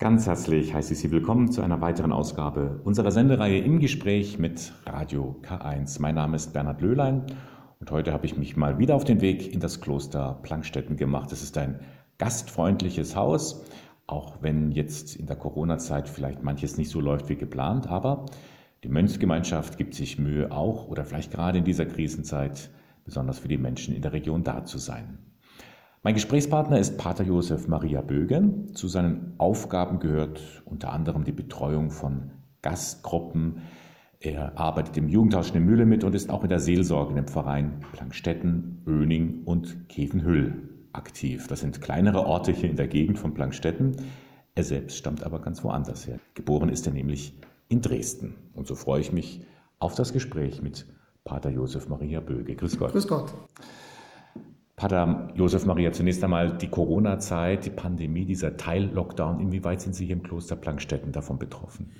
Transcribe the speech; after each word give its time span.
Ganz 0.00 0.26
herzlich 0.26 0.72
heiße 0.72 0.94
ich 0.94 0.98
Sie 0.98 1.10
willkommen 1.10 1.52
zu 1.52 1.60
einer 1.60 1.82
weiteren 1.82 2.10
Ausgabe 2.10 2.80
unserer 2.84 3.10
Sendereihe 3.10 3.58
im 3.58 3.80
Gespräch 3.80 4.38
mit 4.38 4.72
Radio 4.86 5.36
K1. 5.42 6.00
Mein 6.00 6.14
Name 6.14 6.36
ist 6.36 6.54
Bernhard 6.54 6.80
Löhlein 6.80 7.26
und 7.80 7.90
heute 7.90 8.14
habe 8.14 8.24
ich 8.24 8.34
mich 8.34 8.56
mal 8.56 8.78
wieder 8.78 8.96
auf 8.96 9.04
den 9.04 9.20
Weg 9.20 9.52
in 9.52 9.60
das 9.60 9.82
Kloster 9.82 10.38
Plankstetten 10.40 10.96
gemacht. 10.96 11.30
Es 11.32 11.42
ist 11.42 11.58
ein 11.58 11.80
gastfreundliches 12.16 13.14
Haus, 13.14 13.66
auch 14.06 14.38
wenn 14.40 14.72
jetzt 14.72 15.16
in 15.16 15.26
der 15.26 15.36
Corona-Zeit 15.36 16.08
vielleicht 16.08 16.42
manches 16.42 16.78
nicht 16.78 16.88
so 16.88 16.98
läuft 16.98 17.28
wie 17.28 17.36
geplant, 17.36 17.86
aber 17.86 18.24
die 18.82 18.88
Mönchsgemeinschaft 18.88 19.76
gibt 19.76 19.92
sich 19.92 20.18
Mühe 20.18 20.50
auch 20.50 20.88
oder 20.88 21.04
vielleicht 21.04 21.30
gerade 21.30 21.58
in 21.58 21.64
dieser 21.64 21.84
Krisenzeit 21.84 22.70
besonders 23.04 23.38
für 23.38 23.48
die 23.48 23.58
Menschen 23.58 23.94
in 23.94 24.00
der 24.00 24.14
Region 24.14 24.44
da 24.44 24.64
zu 24.64 24.78
sein. 24.78 25.18
Mein 26.02 26.14
Gesprächspartner 26.14 26.78
ist 26.78 26.96
Pater 26.96 27.24
Josef 27.24 27.68
Maria 27.68 28.00
Böge. 28.00 28.54
Zu 28.72 28.88
seinen 28.88 29.34
Aufgaben 29.36 30.00
gehört 30.00 30.62
unter 30.64 30.94
anderem 30.94 31.24
die 31.24 31.32
Betreuung 31.32 31.90
von 31.90 32.30
Gastgruppen. 32.62 33.60
Er 34.18 34.58
arbeitet 34.58 34.96
im 34.96 35.10
Jugendhaus 35.10 35.50
in 35.50 35.62
Mühle 35.62 35.84
mit 35.84 36.02
und 36.02 36.14
ist 36.14 36.30
auch 36.30 36.42
in 36.42 36.48
der 36.48 36.58
Seelsorge 36.58 37.10
in 37.10 37.16
dem 37.16 37.28
Verein 37.28 37.80
Plankstetten, 37.92 38.82
Öning 38.86 39.42
und 39.44 39.90
Kevenhüll 39.90 40.70
aktiv. 40.94 41.48
Das 41.48 41.60
sind 41.60 41.82
kleinere 41.82 42.24
Orte 42.24 42.52
hier 42.52 42.70
in 42.70 42.76
der 42.76 42.88
Gegend 42.88 43.18
von 43.18 43.34
Plankstetten. 43.34 43.96
Er 44.54 44.64
selbst 44.64 44.96
stammt 44.96 45.22
aber 45.22 45.42
ganz 45.42 45.62
woanders 45.64 46.06
her. 46.06 46.18
Geboren 46.32 46.70
ist 46.70 46.86
er 46.86 46.94
nämlich 46.94 47.38
in 47.68 47.82
Dresden. 47.82 48.36
Und 48.54 48.66
so 48.66 48.74
freue 48.74 49.02
ich 49.02 49.12
mich 49.12 49.42
auf 49.78 49.96
das 49.96 50.14
Gespräch 50.14 50.62
mit 50.62 50.86
Pater 51.24 51.50
Josef 51.50 51.90
Maria 51.90 52.20
Böge. 52.20 52.56
Grüß 52.56 52.78
Gott. 52.78 52.92
Grüß 52.92 53.06
Gott. 53.06 53.34
Pater 54.80 55.28
Josef 55.34 55.66
Maria, 55.66 55.92
zunächst 55.92 56.24
einmal 56.24 56.56
die 56.56 56.68
Corona-Zeit, 56.68 57.66
die 57.66 57.70
Pandemie, 57.70 58.24
dieser 58.24 58.56
Teil-Lockdown. 58.56 59.38
Inwieweit 59.38 59.82
sind 59.82 59.94
Sie 59.94 60.06
hier 60.06 60.16
im 60.16 60.22
Kloster 60.22 60.56
Plankstetten 60.56 61.12
davon 61.12 61.38
betroffen? 61.38 61.92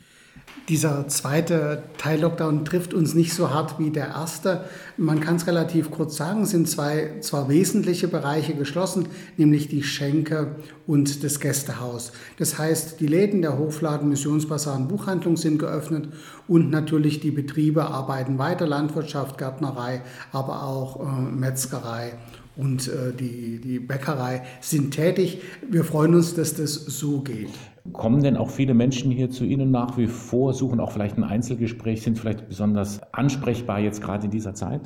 Dieser 0.70 1.06
zweite 1.06 1.82
Teil-Lockdown 1.98 2.64
trifft 2.64 2.94
uns 2.94 3.12
nicht 3.12 3.34
so 3.34 3.50
hart 3.50 3.78
wie 3.78 3.90
der 3.90 4.06
erste. 4.08 4.64
Man 4.96 5.20
kann 5.20 5.36
es 5.36 5.46
relativ 5.46 5.90
kurz 5.90 6.16
sagen, 6.16 6.44
es 6.44 6.50
sind 6.50 6.70
zwei 6.70 7.18
zwar 7.20 7.50
wesentliche 7.50 8.08
Bereiche 8.08 8.54
geschlossen, 8.54 9.08
nämlich 9.36 9.68
die 9.68 9.82
Schenke 9.82 10.56
und 10.86 11.22
das 11.22 11.38
Gästehaus. 11.38 12.12
Das 12.38 12.58
heißt, 12.58 12.98
die 12.98 13.08
Läden 13.08 13.42
der 13.42 13.58
Hofladen, 13.58 14.08
Missionsbasar 14.08 14.76
und 14.76 14.88
Buchhandlung 14.88 15.36
sind 15.36 15.58
geöffnet 15.58 16.08
und 16.48 16.70
natürlich 16.70 17.20
die 17.20 17.30
Betriebe 17.30 17.84
arbeiten 17.84 18.38
weiter, 18.38 18.66
Landwirtschaft, 18.66 19.36
Gärtnerei, 19.36 20.00
aber 20.32 20.62
auch 20.62 21.00
äh, 21.00 21.20
Metzgerei 21.20 22.14
und 22.60 22.88
äh, 22.88 23.12
die, 23.18 23.58
die 23.58 23.78
Bäckerei 23.78 24.42
sind 24.60 24.92
tätig. 24.92 25.40
Wir 25.68 25.82
freuen 25.82 26.14
uns, 26.14 26.34
dass 26.34 26.54
das 26.54 26.74
so 26.74 27.20
geht. 27.20 27.48
Kommen 27.92 28.22
denn 28.22 28.36
auch 28.36 28.50
viele 28.50 28.74
Menschen 28.74 29.10
hier 29.10 29.30
zu 29.30 29.44
Ihnen 29.44 29.70
nach 29.70 29.96
wie 29.96 30.06
vor, 30.06 30.52
suchen 30.52 30.80
auch 30.80 30.92
vielleicht 30.92 31.16
ein 31.16 31.24
Einzelgespräch, 31.24 32.02
sind 32.02 32.18
vielleicht 32.18 32.48
besonders 32.48 33.00
ansprechbar 33.12 33.80
jetzt 33.80 34.02
gerade 34.02 34.26
in 34.26 34.30
dieser 34.30 34.54
Zeit? 34.54 34.82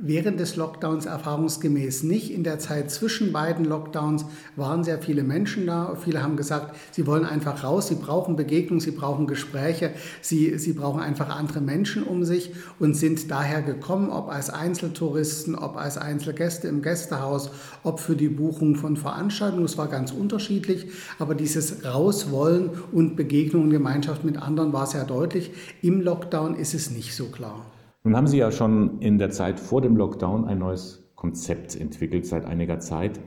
Während 0.00 0.38
des 0.38 0.54
Lockdowns 0.54 1.06
erfahrungsgemäß 1.06 2.04
nicht. 2.04 2.30
In 2.30 2.44
der 2.44 2.60
Zeit 2.60 2.88
zwischen 2.88 3.32
beiden 3.32 3.64
Lockdowns 3.64 4.26
waren 4.54 4.84
sehr 4.84 5.00
viele 5.00 5.24
Menschen 5.24 5.66
da. 5.66 5.96
Viele 5.96 6.22
haben 6.22 6.36
gesagt, 6.36 6.76
sie 6.92 7.04
wollen 7.04 7.24
einfach 7.24 7.64
raus, 7.64 7.88
sie 7.88 7.96
brauchen 7.96 8.36
Begegnung, 8.36 8.78
sie 8.78 8.92
brauchen 8.92 9.26
Gespräche, 9.26 9.90
sie, 10.20 10.56
sie 10.56 10.72
brauchen 10.72 11.00
einfach 11.00 11.36
andere 11.36 11.60
Menschen 11.60 12.04
um 12.04 12.24
sich 12.24 12.52
und 12.78 12.94
sind 12.94 13.28
daher 13.28 13.60
gekommen, 13.60 14.10
ob 14.10 14.28
als 14.28 14.50
Einzeltouristen, 14.50 15.56
ob 15.56 15.76
als 15.76 15.98
Einzelgäste 15.98 16.68
im 16.68 16.80
Gästehaus, 16.80 17.50
ob 17.82 17.98
für 17.98 18.14
die 18.14 18.28
Buchung 18.28 18.76
von 18.76 18.96
Veranstaltungen. 18.96 19.64
Es 19.64 19.78
war 19.78 19.88
ganz 19.88 20.12
unterschiedlich, 20.12 20.86
aber 21.18 21.34
dieses 21.34 21.84
Rauswollen 21.84 22.70
und 22.92 23.16
Begegnung 23.16 23.64
und 23.64 23.70
Gemeinschaft 23.70 24.22
mit 24.22 24.40
anderen 24.40 24.72
war 24.72 24.86
sehr 24.86 25.02
deutlich. 25.02 25.50
Im 25.82 26.00
Lockdown 26.00 26.54
ist 26.54 26.72
es 26.72 26.92
nicht 26.92 27.16
so 27.16 27.24
klar. 27.30 27.66
Nun 28.08 28.16
haben 28.16 28.26
Sie 28.26 28.38
ja 28.38 28.50
schon 28.50 29.00
in 29.00 29.18
der 29.18 29.28
Zeit 29.28 29.60
vor 29.60 29.82
dem 29.82 29.94
Lockdown 29.94 30.46
ein 30.46 30.60
neues 30.60 31.12
Konzept 31.14 31.78
entwickelt 31.78 32.24
seit 32.24 32.46
einiger 32.46 32.80
Zeit. 32.80 33.20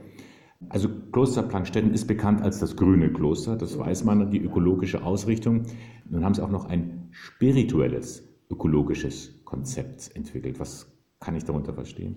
Also 0.70 0.88
Kloster 1.12 1.44
Plankstetten 1.44 1.94
ist 1.94 2.08
bekannt 2.08 2.42
als 2.42 2.58
das 2.58 2.74
grüne 2.74 3.12
Kloster, 3.12 3.54
das 3.54 3.78
weiß 3.78 4.02
man, 4.02 4.32
die 4.32 4.42
ökologische 4.42 5.04
Ausrichtung. 5.04 5.66
Nun 6.10 6.24
haben 6.24 6.34
Sie 6.34 6.42
auch 6.42 6.50
noch 6.50 6.64
ein 6.64 7.06
spirituelles 7.12 8.28
ökologisches 8.50 9.44
Konzept 9.44 10.16
entwickelt. 10.16 10.58
Was 10.58 10.91
kann 11.22 11.36
ich 11.36 11.44
darunter 11.44 11.72
verstehen? 11.72 12.16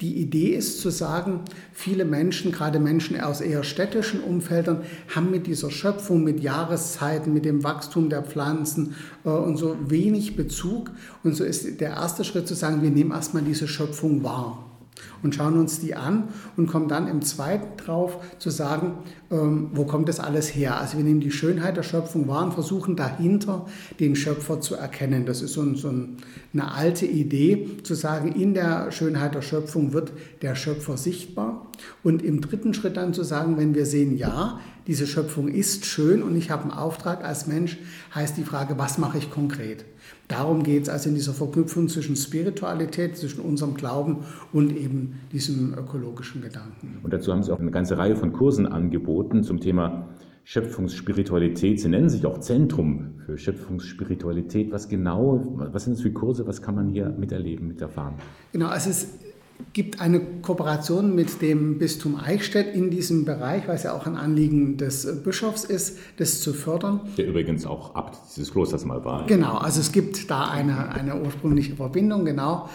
Die 0.00 0.16
Idee 0.16 0.54
ist 0.54 0.80
zu 0.80 0.90
sagen, 0.90 1.40
viele 1.72 2.04
Menschen, 2.04 2.52
gerade 2.52 2.78
Menschen 2.78 3.18
aus 3.20 3.40
eher 3.40 3.64
städtischen 3.64 4.20
Umfeldern, 4.20 4.82
haben 5.14 5.30
mit 5.30 5.46
dieser 5.46 5.70
Schöpfung, 5.70 6.22
mit 6.22 6.40
Jahreszeiten, 6.40 7.32
mit 7.32 7.44
dem 7.44 7.64
Wachstum 7.64 8.10
der 8.10 8.22
Pflanzen 8.22 8.94
äh, 9.24 9.30
und 9.30 9.56
so 9.56 9.76
wenig 9.88 10.36
Bezug. 10.36 10.90
Und 11.24 11.34
so 11.34 11.44
ist 11.44 11.80
der 11.80 11.90
erste 11.90 12.24
Schritt 12.24 12.46
zu 12.46 12.54
sagen, 12.54 12.82
wir 12.82 12.90
nehmen 12.90 13.12
erstmal 13.12 13.42
diese 13.42 13.66
Schöpfung 13.66 14.22
wahr 14.22 14.75
und 15.22 15.34
schauen 15.34 15.58
uns 15.58 15.80
die 15.80 15.94
an 15.94 16.28
und 16.56 16.66
kommen 16.66 16.88
dann 16.88 17.08
im 17.08 17.22
zweiten 17.22 17.76
drauf 17.76 18.18
zu 18.38 18.50
sagen, 18.50 18.94
ähm, 19.30 19.70
wo 19.72 19.84
kommt 19.84 20.08
das 20.08 20.20
alles 20.20 20.54
her? 20.54 20.80
Also 20.80 20.96
wir 20.96 21.04
nehmen 21.04 21.20
die 21.20 21.30
Schönheit 21.30 21.76
der 21.76 21.82
Schöpfung 21.82 22.28
wahr 22.28 22.44
und 22.44 22.54
versuchen 22.54 22.96
dahinter 22.96 23.66
den 24.00 24.16
Schöpfer 24.16 24.60
zu 24.60 24.74
erkennen. 24.74 25.26
Das 25.26 25.42
ist 25.42 25.54
so, 25.54 25.62
ein, 25.62 25.76
so 25.76 25.88
eine 25.88 26.72
alte 26.72 27.06
Idee, 27.06 27.68
zu 27.82 27.94
sagen, 27.94 28.32
in 28.32 28.54
der 28.54 28.90
Schönheit 28.92 29.34
der 29.34 29.42
Schöpfung 29.42 29.92
wird 29.92 30.12
der 30.42 30.54
Schöpfer 30.54 30.96
sichtbar. 30.96 31.66
Und 32.02 32.22
im 32.22 32.40
dritten 32.40 32.74
Schritt 32.74 32.96
dann 32.96 33.14
zu 33.14 33.22
sagen, 33.22 33.56
wenn 33.58 33.74
wir 33.74 33.86
sehen, 33.86 34.16
ja, 34.16 34.60
diese 34.86 35.06
Schöpfung 35.06 35.48
ist 35.48 35.84
schön 35.84 36.22
und 36.22 36.36
ich 36.36 36.50
habe 36.50 36.62
einen 36.62 36.70
Auftrag 36.70 37.24
als 37.24 37.46
Mensch, 37.46 37.76
heißt 38.14 38.36
die 38.36 38.44
Frage, 38.44 38.78
was 38.78 38.98
mache 38.98 39.18
ich 39.18 39.30
konkret? 39.30 39.84
Darum 40.28 40.64
geht 40.64 40.84
es 40.84 40.88
also 40.88 41.08
in 41.08 41.14
dieser 41.14 41.32
Verknüpfung 41.32 41.88
zwischen 41.88 42.16
Spiritualität, 42.16 43.16
zwischen 43.16 43.40
unserem 43.40 43.74
Glauben 43.74 44.24
und 44.52 44.76
eben 44.76 45.20
diesem 45.32 45.74
ökologischen 45.74 46.42
Gedanken. 46.42 46.98
Und 47.02 47.12
dazu 47.12 47.32
haben 47.32 47.42
Sie 47.42 47.52
auch 47.52 47.60
eine 47.60 47.70
ganze 47.70 47.96
Reihe 47.96 48.16
von 48.16 48.32
Kursen 48.32 48.66
angeboten 48.66 49.44
zum 49.44 49.60
Thema 49.60 50.08
Schöpfungsspiritualität. 50.44 51.80
Sie 51.80 51.88
nennen 51.88 52.08
sich 52.08 52.24
auch 52.24 52.38
Zentrum 52.38 53.14
für 53.24 53.36
Schöpfungsspiritualität. 53.36 54.70
Was 54.72 54.88
genau, 54.88 55.42
was 55.72 55.84
sind 55.84 55.94
das 55.94 56.02
für 56.02 56.12
Kurse, 56.12 56.46
was 56.46 56.62
kann 56.62 56.76
man 56.76 56.88
hier 56.88 57.08
miterleben, 57.08 57.66
miterfahren? 57.66 58.14
Genau, 58.52 58.66
also 58.66 58.90
es 58.90 59.08
gibt 59.72 60.00
eine 60.00 60.20
Kooperation 60.42 61.14
mit 61.14 61.42
dem 61.42 61.78
Bistum 61.78 62.16
Eichstätt 62.16 62.74
in 62.74 62.90
diesem 62.90 63.24
Bereich, 63.24 63.64
es 63.68 63.82
ja 63.82 63.92
auch 63.92 64.06
ein 64.06 64.16
Anliegen 64.16 64.76
des 64.76 65.22
Bischofs 65.22 65.64
ist, 65.64 65.98
das 66.16 66.40
zu 66.40 66.54
fördern. 66.54 67.00
Der 67.18 67.26
übrigens 67.26 67.66
auch 67.66 67.94
Abt 67.94 68.18
dieses 68.34 68.52
Klosters 68.52 68.84
mal 68.84 69.04
war. 69.04 69.26
Genau, 69.26 69.56
also 69.56 69.80
es 69.80 69.92
gibt 69.92 70.30
da 70.30 70.48
eine, 70.48 70.90
eine 70.94 71.20
ursprüngliche 71.20 71.76
Verbindung, 71.76 72.24
genau. 72.24 72.68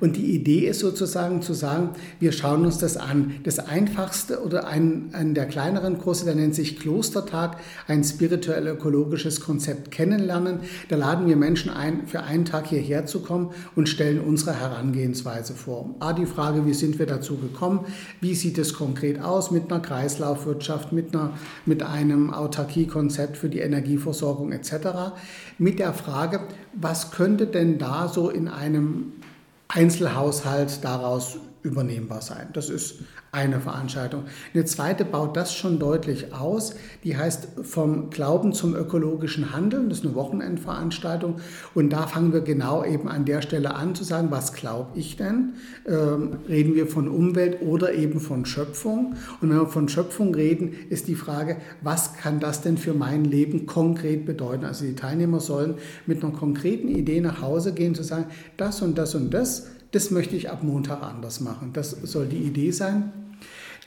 Und 0.00 0.16
die 0.16 0.34
Idee 0.34 0.68
ist 0.68 0.80
sozusagen 0.80 1.42
zu 1.42 1.54
sagen, 1.54 1.90
wir 2.20 2.32
schauen 2.32 2.64
uns 2.64 2.78
das 2.78 2.96
an. 2.96 3.34
Das 3.44 3.58
einfachste 3.58 4.42
oder 4.42 4.68
ein, 4.68 5.10
ein 5.12 5.34
der 5.34 5.46
kleineren 5.46 5.98
Kurse, 5.98 6.24
der 6.24 6.34
nennt 6.34 6.54
sich 6.54 6.78
Klostertag, 6.78 7.58
ein 7.86 8.04
spirituell-ökologisches 8.04 9.40
Konzept 9.40 9.90
kennenlernen. 9.90 10.60
Da 10.88 10.96
laden 10.96 11.26
wir 11.26 11.36
Menschen 11.36 11.70
ein, 11.70 12.06
für 12.06 12.22
einen 12.22 12.44
Tag 12.44 12.68
hierher 12.68 13.06
zu 13.06 13.20
kommen 13.20 13.50
und 13.74 13.88
stellen 13.88 14.20
unsere 14.20 14.58
Herangehensweise 14.58 15.54
vor. 15.54 15.94
A, 16.00 16.12
die 16.12 16.26
Frage, 16.26 16.66
wie 16.66 16.74
sind 16.74 16.98
wir 16.98 17.06
dazu 17.06 17.36
gekommen? 17.36 17.80
Wie 18.20 18.34
sieht 18.34 18.58
es 18.58 18.74
konkret 18.74 19.20
aus 19.20 19.50
mit 19.50 19.70
einer 19.70 19.80
Kreislaufwirtschaft, 19.80 20.92
mit, 20.92 21.14
einer, 21.14 21.32
mit 21.66 21.82
einem 21.82 22.32
Autarkiekonzept 22.32 23.36
für 23.36 23.48
die 23.48 23.60
Energieversorgung 23.60 24.52
etc. 24.52 24.72
Mit 25.58 25.78
der 25.78 25.92
Frage, 25.92 26.40
was 26.74 27.10
könnte 27.10 27.46
denn 27.46 27.78
da 27.78 28.08
so 28.08 28.30
in 28.30 28.48
einem 28.48 29.12
Einzelhaushalt 29.68 30.82
daraus 30.82 31.38
übernehmbar 31.62 32.22
sein. 32.22 32.48
Das 32.52 32.70
ist 32.70 33.00
eine 33.32 33.60
Veranstaltung. 33.60 34.24
Eine 34.54 34.64
zweite 34.64 35.04
baut 35.04 35.36
das 35.36 35.54
schon 35.54 35.78
deutlich 35.78 36.32
aus. 36.32 36.74
Die 37.04 37.16
heißt 37.16 37.48
vom 37.62 38.10
Glauben 38.10 38.52
zum 38.52 38.74
ökologischen 38.74 39.52
Handeln. 39.52 39.88
Das 39.88 39.98
ist 39.98 40.06
eine 40.06 40.14
Wochenendveranstaltung. 40.14 41.36
Und 41.74 41.90
da 41.90 42.06
fangen 42.06 42.32
wir 42.32 42.40
genau 42.40 42.84
eben 42.84 43.08
an 43.08 43.24
der 43.24 43.42
Stelle 43.42 43.74
an 43.74 43.94
zu 43.94 44.04
sagen, 44.04 44.30
was 44.30 44.54
glaube 44.54 44.98
ich 44.98 45.16
denn? 45.16 45.54
Ähm, 45.86 46.38
reden 46.48 46.74
wir 46.74 46.86
von 46.86 47.08
Umwelt 47.08 47.60
oder 47.60 47.92
eben 47.92 48.20
von 48.20 48.46
Schöpfung? 48.46 49.14
Und 49.40 49.50
wenn 49.50 49.58
wir 49.58 49.66
von 49.66 49.88
Schöpfung 49.88 50.34
reden, 50.34 50.74
ist 50.88 51.08
die 51.08 51.14
Frage, 51.14 51.58
was 51.82 52.14
kann 52.14 52.40
das 52.40 52.62
denn 52.62 52.78
für 52.78 52.94
mein 52.94 53.24
Leben 53.24 53.66
konkret 53.66 54.24
bedeuten? 54.24 54.64
Also 54.64 54.84
die 54.84 54.94
Teilnehmer 54.94 55.40
sollen 55.40 55.74
mit 56.06 56.22
einer 56.22 56.32
konkreten 56.32 56.88
Idee 56.88 57.20
nach 57.20 57.42
Hause 57.42 57.74
gehen, 57.74 57.94
zu 57.94 58.02
sagen, 58.02 58.26
das 58.56 58.80
und 58.80 58.96
das 58.96 59.14
und 59.14 59.34
das 59.34 59.66
das 59.92 60.10
möchte 60.10 60.36
ich 60.36 60.50
ab 60.50 60.62
Montag 60.62 61.02
anders 61.02 61.40
machen. 61.40 61.72
Das 61.72 61.90
soll 61.90 62.26
die 62.26 62.42
Idee 62.42 62.70
sein. 62.70 63.12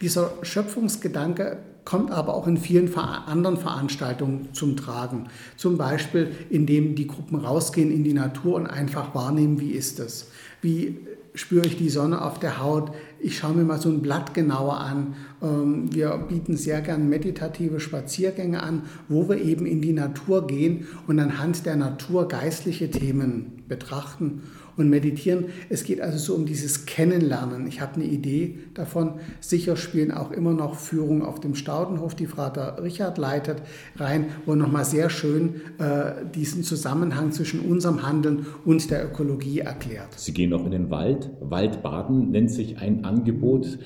Dieser 0.02 0.32
Schöpfungsgedanke 0.42 1.60
kommt 1.86 2.12
aber 2.12 2.34
auch 2.34 2.48
in 2.48 2.58
vielen 2.58 2.94
anderen 2.96 3.58
Veranstaltungen 3.58 4.50
zum 4.54 4.78
Tragen. 4.78 5.28
Zum 5.58 5.78
Beispiel, 5.78 6.32
indem 6.50 6.96
die 6.96 7.08
Gruppen 7.08 7.38
rausgehen 7.38 7.92
in 7.92 8.04
die 8.04 8.14
Natur 8.14 8.56
und 8.56 8.68
einfach 8.68 9.14
wahrnehmen, 9.14 9.60
wie 9.60 9.72
ist 9.72 10.00
es? 10.00 10.32
Wie 10.62 11.00
spüre 11.34 11.66
ich 11.66 11.78
die 11.78 11.90
Sonne 11.90 12.22
auf 12.22 12.40
der 12.40 12.62
Haut? 12.62 12.92
Ich 13.22 13.38
schaue 13.38 13.54
mir 13.54 13.64
mal 13.64 13.80
so 13.80 13.90
ein 13.90 14.02
Blatt 14.02 14.34
genauer 14.34 14.80
an. 14.80 15.16
Ähm, 15.42 15.94
wir 15.94 16.10
bieten 16.30 16.58
sehr 16.58 16.82
gern 16.82 17.10
meditative 17.10 17.80
Spaziergänge 17.80 18.62
an, 18.64 18.84
wo 19.08 19.30
wir 19.30 19.40
eben 19.40 19.66
in 19.66 19.82
die 19.82 19.94
Natur 19.94 20.48
gehen 20.48 20.88
und 21.08 21.20
anhand 21.20 21.66
der 21.66 21.76
Natur 21.76 22.28
geistliche 22.28 22.90
Themen 22.90 23.64
betrachten 23.68 24.42
und 24.78 24.90
meditieren. 24.90 25.46
Es 25.70 25.84
geht 25.84 26.02
also 26.02 26.18
so 26.18 26.36
um 26.36 26.46
dieses 26.46 26.86
Kennenlernen. 26.86 27.68
Ich 27.68 27.82
habe 27.82 27.96
eine 27.96 28.06
Idee 28.06 28.60
davon. 28.74 29.16
Sicher 29.40 29.76
spielen 29.78 30.12
auch 30.12 30.32
immer 30.32 30.54
noch 30.54 30.76
Führungen 30.76 31.22
auf 31.22 31.40
dem 31.40 31.56
Staudenhof, 31.56 32.16
die 32.16 32.26
Vater 32.26 32.82
Richard 32.82 33.18
leitet, 33.18 33.62
rein, 33.98 34.28
wo 34.46 34.56
nochmal 34.56 34.86
sehr 34.86 35.10
schön 35.10 35.62
äh, 35.78 36.26
diesen 36.34 36.64
Zusammenhang 36.64 37.32
zwischen 37.32 37.62
unserem 37.62 38.06
Handeln 38.06 38.46
und 38.66 38.90
der 38.92 39.06
Ökologie 39.06 39.60
erklärt. 39.60 40.18
Sie 40.18 40.34
gehen 40.34 40.54
auch 40.54 40.66
in 40.66 40.72
den 40.72 40.90
Wald. 40.90 41.30
Waldbaden 41.42 42.32
nennt 42.32 42.52
sich 42.52 42.78
ein 42.80 43.06
Angebot, 43.12 43.80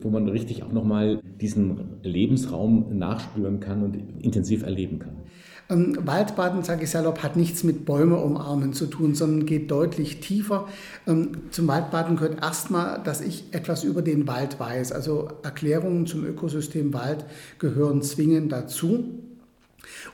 wo 0.00 0.10
man 0.10 0.28
richtig 0.28 0.62
auch 0.62 0.72
nochmal 0.72 1.20
diesen 1.40 1.98
Lebensraum 2.02 2.98
nachspüren 2.98 3.60
kann 3.60 3.82
und 3.82 3.96
intensiv 4.22 4.62
erleben 4.62 5.00
kann. 5.00 5.16
Ähm, 5.70 5.98
Waldbaden, 6.00 6.62
sage 6.62 6.84
ich 6.84 6.90
salopp, 6.90 7.22
hat 7.22 7.36
nichts 7.36 7.62
mit 7.62 7.84
Bäume 7.84 8.16
umarmen 8.16 8.72
zu 8.72 8.86
tun, 8.86 9.14
sondern 9.14 9.46
geht 9.46 9.70
deutlich 9.70 10.20
tiefer. 10.20 10.66
Ähm, 11.06 11.32
zum 11.50 11.68
Waldbaden 11.68 12.16
gehört 12.16 12.40
erstmal, 12.42 13.02
dass 13.02 13.20
ich 13.20 13.44
etwas 13.52 13.84
über 13.84 14.02
den 14.02 14.26
Wald 14.26 14.58
weiß. 14.58 14.92
Also 14.92 15.28
Erklärungen 15.42 16.06
zum 16.06 16.24
Ökosystem 16.24 16.94
Wald 16.94 17.26
gehören 17.58 18.02
zwingend 18.02 18.52
dazu. 18.52 19.04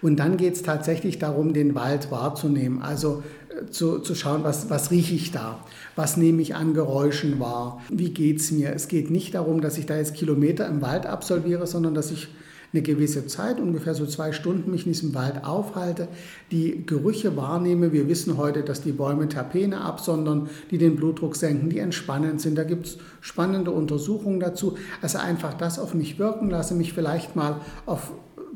Und 0.03 0.17
dann 0.17 0.37
geht 0.37 0.55
es 0.55 0.63
tatsächlich 0.63 1.19
darum, 1.19 1.53
den 1.53 1.75
Wald 1.75 2.11
wahrzunehmen. 2.11 2.83
Also 2.83 3.23
zu, 3.71 3.99
zu 3.99 4.15
schauen, 4.15 4.45
was, 4.45 4.71
was 4.71 4.91
rieche 4.91 5.15
ich 5.15 5.33
da? 5.33 5.65
Was 5.97 6.17
nehme 6.17 6.43
ich 6.43 6.55
an 6.55 6.75
Geräuschen 6.75 7.41
wahr? 7.41 7.81
Wie 7.89 8.11
geht 8.11 8.41
es 8.41 8.51
mir? 8.51 8.73
Es 8.73 8.89
geht 8.89 9.11
nicht 9.11 9.35
darum, 9.35 9.61
dass 9.61 9.79
ich 9.79 9.87
da 9.87 9.97
jetzt 9.97 10.15
Kilometer 10.15 10.67
im 10.67 10.83
Wald 10.83 11.07
absolviere, 11.07 11.67
sondern 11.67 11.95
dass 11.95 12.11
ich 12.11 12.29
eine 12.75 12.83
gewisse 12.83 13.27
Zeit, 13.29 13.61
ungefähr 13.61 13.95
so 13.95 14.05
zwei 14.05 14.33
Stunden, 14.33 14.73
mich 14.73 14.85
in 14.85 14.93
diesem 14.93 15.15
Wald 15.15 15.45
aufhalte, 15.45 16.09
die 16.51 16.85
Gerüche 16.85 17.37
wahrnehme. 17.37 17.93
Wir 17.93 18.09
wissen 18.09 18.37
heute, 18.37 18.65
dass 18.65 18.83
die 18.83 18.91
Bäume 18.91 19.29
Terpene 19.29 19.81
absondern, 19.81 20.49
die 20.73 20.79
den 20.79 20.97
Blutdruck 20.97 21.37
senken, 21.37 21.71
die 21.71 21.79
entspannend 21.79 22.41
sind. 22.41 22.59
Da 22.59 22.65
gibt 22.65 22.87
es 22.87 22.99
spannende 23.21 23.71
Untersuchungen 23.71 24.41
dazu. 24.41 24.77
Also 25.01 25.19
einfach 25.19 25.55
das 25.55 25.79
auf 25.79 25.95
mich 25.95 26.19
wirken 26.19 26.51
lasse, 26.51 26.75
mich 26.75 26.93
vielleicht 26.93 27.37
mal 27.37 27.61
auf 27.87 28.11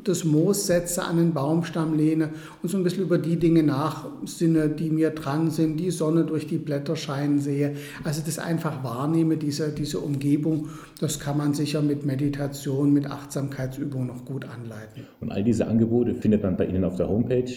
das 0.09 0.25
Moos 0.25 0.67
setze, 0.67 1.05
an 1.05 1.19
den 1.19 1.35
Baumstamm 1.35 1.97
lehne 1.97 2.31
und 2.63 2.69
so 2.69 2.77
ein 2.77 2.83
bisschen 2.83 3.03
über 3.03 3.19
die 3.19 3.37
Dinge 3.37 3.63
nachsinne, 3.63 4.69
die 4.69 4.91
mir 4.91 5.11
dran 5.11 5.51
sind, 5.51 5.79
die 5.79 5.91
Sonne 5.91 6.25
durch 6.25 6.47
die 6.47 6.59
Blätter 6.59 6.97
scheinen 6.97 7.39
sehe. 7.39 7.77
Also 8.05 8.23
das 8.25 8.39
einfach 8.39 8.83
wahrnehme, 8.83 9.37
diese, 9.37 9.71
diese 9.71 10.01
Umgebung, 10.01 10.69
das 11.01 11.21
kann 11.21 11.37
man 11.37 11.55
sicher 11.55 11.83
mit 11.83 12.07
Meditation, 12.07 12.93
mit 12.93 13.11
Achtsamkeitsübung 13.11 14.07
noch 14.07 14.25
gut 14.25 14.45
anleiten. 14.45 15.07
Und 15.21 15.31
all 15.31 15.45
diese 15.45 15.67
Angebote 15.67 16.15
findet 16.15 16.43
man 16.43 16.57
bei 16.57 16.67
Ihnen 16.67 16.85
auf 16.85 16.97
der 16.97 17.09
Homepage. 17.09 17.51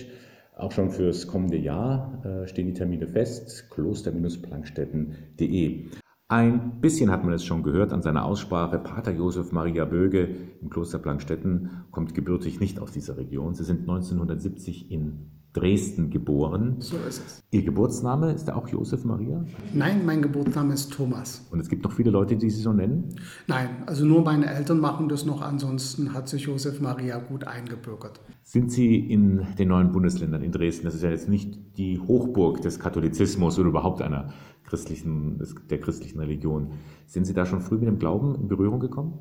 Auch 0.57 0.71
schon 0.71 0.91
fürs 0.91 1.27
kommende 1.27 1.57
Jahr 1.57 2.21
äh, 2.23 2.47
stehen 2.47 2.67
die 2.67 2.73
Termine 2.73 3.07
fest, 3.07 3.65
kloster-plankstetten.de. 3.71 5.85
Ein 6.31 6.79
bisschen 6.79 7.11
hat 7.11 7.25
man 7.25 7.33
es 7.33 7.43
schon 7.43 7.61
gehört 7.61 7.91
an 7.91 8.01
seiner 8.01 8.23
Aussprache. 8.23 8.79
Pater 8.79 9.11
Josef 9.11 9.51
Maria 9.51 9.83
Böge 9.83 10.29
im 10.61 10.69
Kloster 10.69 10.97
Plankstetten 10.97 11.83
kommt 11.91 12.15
gebürtig 12.15 12.61
nicht 12.61 12.79
aus 12.79 12.93
dieser 12.93 13.17
Region. 13.17 13.53
Sie 13.53 13.65
sind 13.65 13.81
1970 13.81 14.89
in 14.91 15.29
Dresden 15.51 16.09
geboren. 16.09 16.77
So 16.79 16.95
ist 16.95 17.21
es. 17.25 17.43
Ihr 17.51 17.63
Geburtsname 17.63 18.31
ist 18.31 18.45
der 18.45 18.55
auch 18.55 18.69
Josef 18.69 19.03
Maria? 19.03 19.43
Nein, 19.73 20.05
mein 20.05 20.21
Geburtsname 20.21 20.73
ist 20.73 20.93
Thomas. 20.93 21.45
Und 21.51 21.59
es 21.59 21.67
gibt 21.67 21.83
noch 21.83 21.91
viele 21.91 22.11
Leute, 22.11 22.37
die 22.37 22.49
Sie 22.49 22.61
so 22.61 22.71
nennen? 22.71 23.15
Nein, 23.47 23.83
also 23.85 24.05
nur 24.05 24.23
meine 24.23 24.45
Eltern 24.45 24.79
machen 24.79 25.09
das 25.09 25.25
noch. 25.25 25.41
Ansonsten 25.41 26.13
hat 26.13 26.29
sich 26.29 26.43
Josef 26.43 26.79
Maria 26.79 27.17
gut 27.19 27.43
eingebürgert. 27.43 28.21
Sind 28.43 28.71
Sie 28.71 28.97
in 28.97 29.45
den 29.59 29.67
neuen 29.67 29.91
Bundesländern 29.91 30.41
in 30.41 30.53
Dresden? 30.53 30.85
Das 30.85 30.95
ist 30.95 31.03
ja 31.03 31.09
jetzt 31.09 31.27
nicht 31.27 31.77
die 31.77 31.99
Hochburg 31.99 32.61
des 32.61 32.79
Katholizismus 32.79 33.59
oder 33.59 33.67
überhaupt 33.67 34.01
einer 34.01 34.29
christlichen, 34.71 35.37
der 35.69 35.81
christlichen 35.81 36.19
Religion. 36.19 36.71
Sind 37.05 37.25
Sie 37.25 37.33
da 37.33 37.45
schon 37.45 37.61
früh 37.61 37.75
mit 37.75 37.87
dem 37.87 37.99
Glauben 37.99 38.35
in 38.35 38.47
Berührung 38.47 38.79
gekommen? 38.79 39.19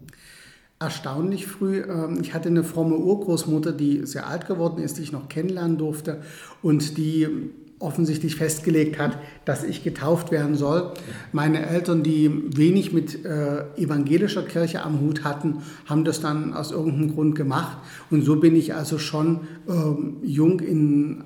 Erstaunlich 0.78 1.46
früh. 1.46 1.82
Ähm, 1.82 2.18
ich 2.22 2.32
hatte 2.32 2.48
eine 2.48 2.62
fromme 2.62 2.96
Urgroßmutter, 2.96 3.72
die 3.72 4.06
sehr 4.06 4.28
alt 4.28 4.46
geworden 4.46 4.80
ist, 4.80 4.96
die 4.96 5.02
ich 5.02 5.12
noch 5.12 5.28
kennenlernen 5.28 5.76
durfte 5.76 6.22
und 6.62 6.96
die 6.96 7.26
offensichtlich 7.80 8.36
festgelegt 8.36 8.98
hat, 8.98 9.18
dass 9.46 9.64
ich 9.64 9.82
getauft 9.82 10.30
werden 10.30 10.54
soll. 10.54 10.92
Meine 11.32 11.66
Eltern, 11.66 12.02
die 12.02 12.30
wenig 12.56 12.92
mit 12.92 13.24
äh, 13.24 13.64
evangelischer 13.76 14.42
Kirche 14.42 14.82
am 14.82 15.00
Hut 15.00 15.24
hatten, 15.24 15.62
haben 15.86 16.04
das 16.04 16.20
dann 16.20 16.52
aus 16.52 16.70
irgendeinem 16.72 17.14
Grund 17.14 17.34
gemacht. 17.34 17.78
Und 18.10 18.22
so 18.22 18.36
bin 18.36 18.54
ich 18.54 18.74
also 18.74 18.98
schon 18.98 19.40
ähm, 19.66 20.18
jung 20.22 20.60
in 20.60 21.24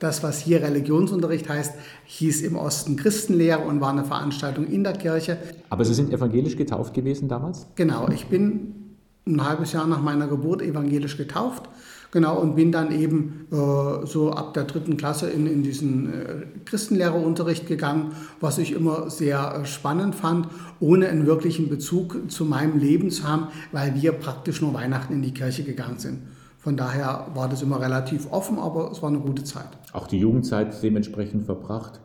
das, 0.00 0.22
was 0.22 0.40
hier 0.40 0.62
Religionsunterricht 0.62 1.48
heißt, 1.48 1.74
hieß 2.06 2.42
im 2.42 2.56
Osten 2.56 2.96
Christenlehre 2.96 3.60
und 3.60 3.80
war 3.80 3.90
eine 3.90 4.04
Veranstaltung 4.04 4.66
in 4.66 4.82
der 4.82 4.94
Kirche. 4.94 5.38
Aber 5.68 5.84
Sie 5.84 5.94
sind 5.94 6.12
evangelisch 6.12 6.56
getauft 6.56 6.94
gewesen 6.94 7.28
damals? 7.28 7.66
Genau, 7.76 8.08
ich 8.08 8.26
bin 8.26 8.96
ein 9.26 9.44
halbes 9.46 9.72
Jahr 9.72 9.86
nach 9.86 10.02
meiner 10.02 10.26
Geburt 10.26 10.62
evangelisch 10.62 11.16
getauft. 11.16 11.68
Genau, 12.12 12.40
und 12.40 12.56
bin 12.56 12.72
dann 12.72 12.90
eben 12.90 13.46
äh, 13.52 14.04
so 14.04 14.32
ab 14.32 14.52
der 14.54 14.64
dritten 14.64 14.96
Klasse 14.96 15.30
in, 15.30 15.46
in 15.46 15.62
diesen 15.62 16.12
äh, 16.12 16.46
Christenlehrerunterricht 16.64 17.68
gegangen, 17.68 18.12
was 18.40 18.58
ich 18.58 18.72
immer 18.72 19.10
sehr 19.10 19.60
äh, 19.62 19.64
spannend 19.64 20.16
fand, 20.16 20.48
ohne 20.80 21.08
einen 21.08 21.26
wirklichen 21.26 21.68
Bezug 21.68 22.28
zu 22.28 22.44
meinem 22.44 22.78
Leben 22.78 23.12
zu 23.12 23.28
haben, 23.28 23.46
weil 23.70 23.94
wir 23.94 24.10
praktisch 24.10 24.60
nur 24.60 24.74
Weihnachten 24.74 25.12
in 25.12 25.22
die 25.22 25.32
Kirche 25.32 25.62
gegangen 25.62 25.98
sind. 25.98 26.22
Von 26.60 26.76
daher 26.76 27.26
war 27.32 27.48
das 27.48 27.62
immer 27.62 27.80
relativ 27.80 28.30
offen, 28.30 28.58
aber 28.58 28.90
es 28.92 29.00
war 29.00 29.08
eine 29.08 29.18
gute 29.18 29.44
Zeit. 29.44 29.68
Auch 29.94 30.06
die 30.06 30.18
Jugendzeit 30.18 30.82
dementsprechend 30.82 31.46
verbracht? 31.46 32.00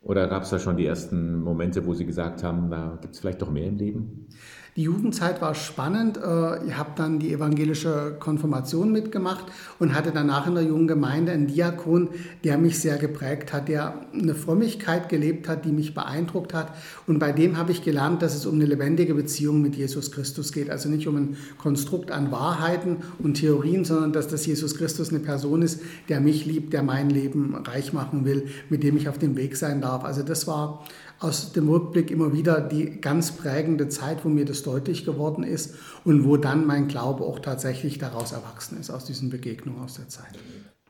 Oder 0.00 0.28
gab 0.28 0.44
es 0.44 0.50
da 0.50 0.58
schon 0.58 0.78
die 0.78 0.86
ersten 0.86 1.40
Momente, 1.40 1.84
wo 1.84 1.92
Sie 1.92 2.06
gesagt 2.06 2.42
haben, 2.42 2.70
da 2.70 2.96
gibt 3.02 3.14
es 3.14 3.20
vielleicht 3.20 3.42
doch 3.42 3.50
mehr 3.50 3.66
im 3.66 3.76
Leben? 3.76 4.28
Die 4.76 4.82
Jugendzeit 4.82 5.40
war 5.40 5.54
spannend. 5.54 6.18
Äh, 6.18 6.66
ich 6.66 6.76
habe 6.76 6.90
dann 6.96 7.18
die 7.18 7.32
evangelische 7.32 8.16
Konfirmation 8.20 8.92
mitgemacht 8.92 9.46
und 9.78 9.94
hatte 9.94 10.12
danach 10.12 10.46
in 10.46 10.54
der 10.54 10.64
jungen 10.64 10.86
Gemeinde 10.86 11.32
einen 11.32 11.46
Diakon, 11.46 12.10
der 12.44 12.58
mich 12.58 12.78
sehr 12.78 12.98
geprägt 12.98 13.54
hat, 13.54 13.68
der 13.68 13.94
eine 14.12 14.34
Frömmigkeit 14.34 15.08
gelebt 15.08 15.48
hat, 15.48 15.64
die 15.64 15.72
mich 15.72 15.94
beeindruckt 15.94 16.52
hat. 16.52 16.74
Und 17.06 17.18
bei 17.18 17.32
dem 17.32 17.56
habe 17.56 17.72
ich 17.72 17.82
gelernt, 17.82 18.20
dass 18.20 18.34
es 18.34 18.44
um 18.44 18.56
eine 18.56 18.66
lebendige 18.66 19.14
Beziehung 19.14 19.62
mit 19.62 19.76
Jesus 19.76 20.12
Christus 20.12 20.52
geht. 20.52 20.68
Also 20.68 20.90
nicht 20.90 21.08
um 21.08 21.16
ein 21.16 21.36
Konstrukt 21.56 22.10
an 22.10 22.30
Wahrheiten 22.30 22.98
und 23.18 23.34
Theorien, 23.34 23.86
sondern 23.86 24.12
dass 24.12 24.28
das 24.28 24.44
Jesus 24.44 24.76
Christus 24.76 25.08
eine 25.08 25.20
Person 25.20 25.62
ist, 25.62 25.80
der 26.10 26.20
mich 26.20 26.44
liebt, 26.44 26.74
der 26.74 26.82
mein 26.82 27.08
Leben 27.08 27.54
reich 27.54 27.94
machen 27.94 28.26
will, 28.26 28.48
mit 28.68 28.82
dem 28.82 28.98
ich 28.98 29.08
auf 29.08 29.16
dem 29.16 29.36
Weg 29.36 29.56
sein 29.56 29.80
darf. 29.80 30.04
Also 30.04 30.22
das 30.22 30.46
war 30.46 30.84
aus 31.20 31.52
dem 31.52 31.68
Rückblick 31.68 32.10
immer 32.10 32.32
wieder 32.32 32.60
die 32.60 33.00
ganz 33.00 33.32
prägende 33.32 33.88
Zeit, 33.88 34.24
wo 34.24 34.28
mir 34.28 34.44
das 34.44 34.62
deutlich 34.62 35.04
geworden 35.04 35.42
ist 35.42 35.74
und 36.04 36.24
wo 36.24 36.36
dann 36.36 36.66
mein 36.66 36.88
Glaube 36.88 37.24
auch 37.24 37.38
tatsächlich 37.38 37.98
daraus 37.98 38.32
erwachsen 38.32 38.78
ist, 38.78 38.90
aus 38.90 39.04
diesen 39.04 39.30
Begegnungen 39.30 39.82
aus 39.82 39.94
der 39.94 40.08
Zeit. 40.08 40.38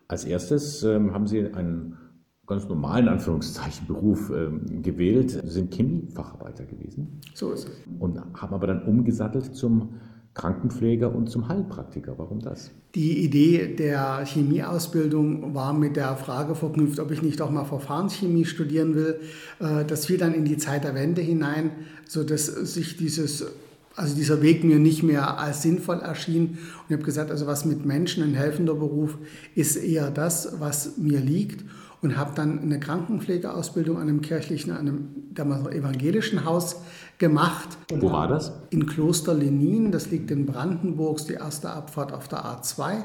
Als 0.09 0.25
erstes 0.25 0.83
ähm, 0.83 1.13
haben 1.13 1.27
Sie 1.27 1.53
einen 1.53 1.97
ganz 2.47 2.69
normalen 2.69 3.09
Anführungszeichen 3.09 3.87
Beruf 3.87 4.31
ähm, 4.31 4.83
gewählt, 4.83 5.31
Sie 5.31 5.51
sind 5.51 5.75
Chemiefacharbeiter 5.75 6.65
gewesen. 6.65 7.21
So 7.35 7.53
ist 7.53 7.69
es. 7.69 7.75
Und 7.99 8.21
haben 8.35 8.55
aber 8.55 8.67
dann 8.69 8.83
umgesattelt 8.85 9.55
zum 9.55 9.95
Krankenpfleger 10.37 11.15
und 11.15 11.31
zum 11.31 11.49
Heilpraktiker. 11.49 12.19
Warum 12.19 12.41
das? 12.41 12.71
Die 12.95 13.25
Idee 13.25 13.75
der 13.75 14.25
Chemieausbildung 14.27 15.55
war 15.55 15.73
mit 15.73 15.97
der 15.97 16.15
Frage 16.17 16.55
verknüpft, 16.55 17.01
ob 17.01 17.11
ich 17.11 17.23
nicht 17.23 17.41
auch 17.41 17.51
mal 17.51 17.65
Verfahrenschemie 17.65 18.45
studieren 18.45 18.95
will. 18.95 19.21
Äh, 19.61 19.87
das 19.87 20.07
fiel 20.07 20.19
dann 20.19 20.35
in 20.35 20.45
die 20.45 20.59
Zeit 20.59 20.85
der 20.85 20.95
Wende 20.95 21.23
hinein, 21.23 21.71
sodass 22.07 22.47
sich 22.47 22.99
dieses 22.99 23.47
also 23.97 24.15
dieser 24.15 24.43
Weg 24.43 24.63
mir 24.63 24.79
nicht 24.79 25.03
mehr 25.03 25.39
als 25.39 25.63
sinnvoll 25.63 26.01
erschien. 26.01 26.51
Und 26.51 26.85
ich 26.89 26.93
habe 26.93 27.03
gesagt, 27.03 27.31
also 27.31 27.47
was 27.47 27.65
mit 27.65 27.85
Menschen, 27.87 28.23
ein 28.23 28.35
helfender 28.35 28.75
Beruf, 28.75 29.17
ist 29.55 29.77
eher 29.77 30.11
das, 30.11 30.61
was 30.61 30.99
mir 30.99 31.21
liegt. 31.21 31.65
Und 32.03 32.19
habe 32.19 32.33
dann 32.35 32.61
eine 32.61 32.79
Krankenpflegeausbildung 32.79 33.97
an 33.97 34.03
einem 34.03 34.21
kirchlichen, 34.21 34.71
an 34.71 34.79
einem 34.81 35.09
damals 35.33 35.75
evangelischen 35.75 36.45
Haus 36.45 36.77
gemacht. 37.17 37.71
Wo 37.89 38.13
war 38.13 38.29
das? 38.29 38.53
In 38.69 38.87
Kloster 38.87 39.33
Lenin, 39.33 39.91
das 39.91 40.11
liegt 40.11 40.31
in 40.31 40.45
Brandenburg, 40.45 41.27
die 41.27 41.33
erste 41.33 41.71
Abfahrt 41.71 42.13
auf 42.13 42.29
der 42.29 42.45
A2. 42.45 43.03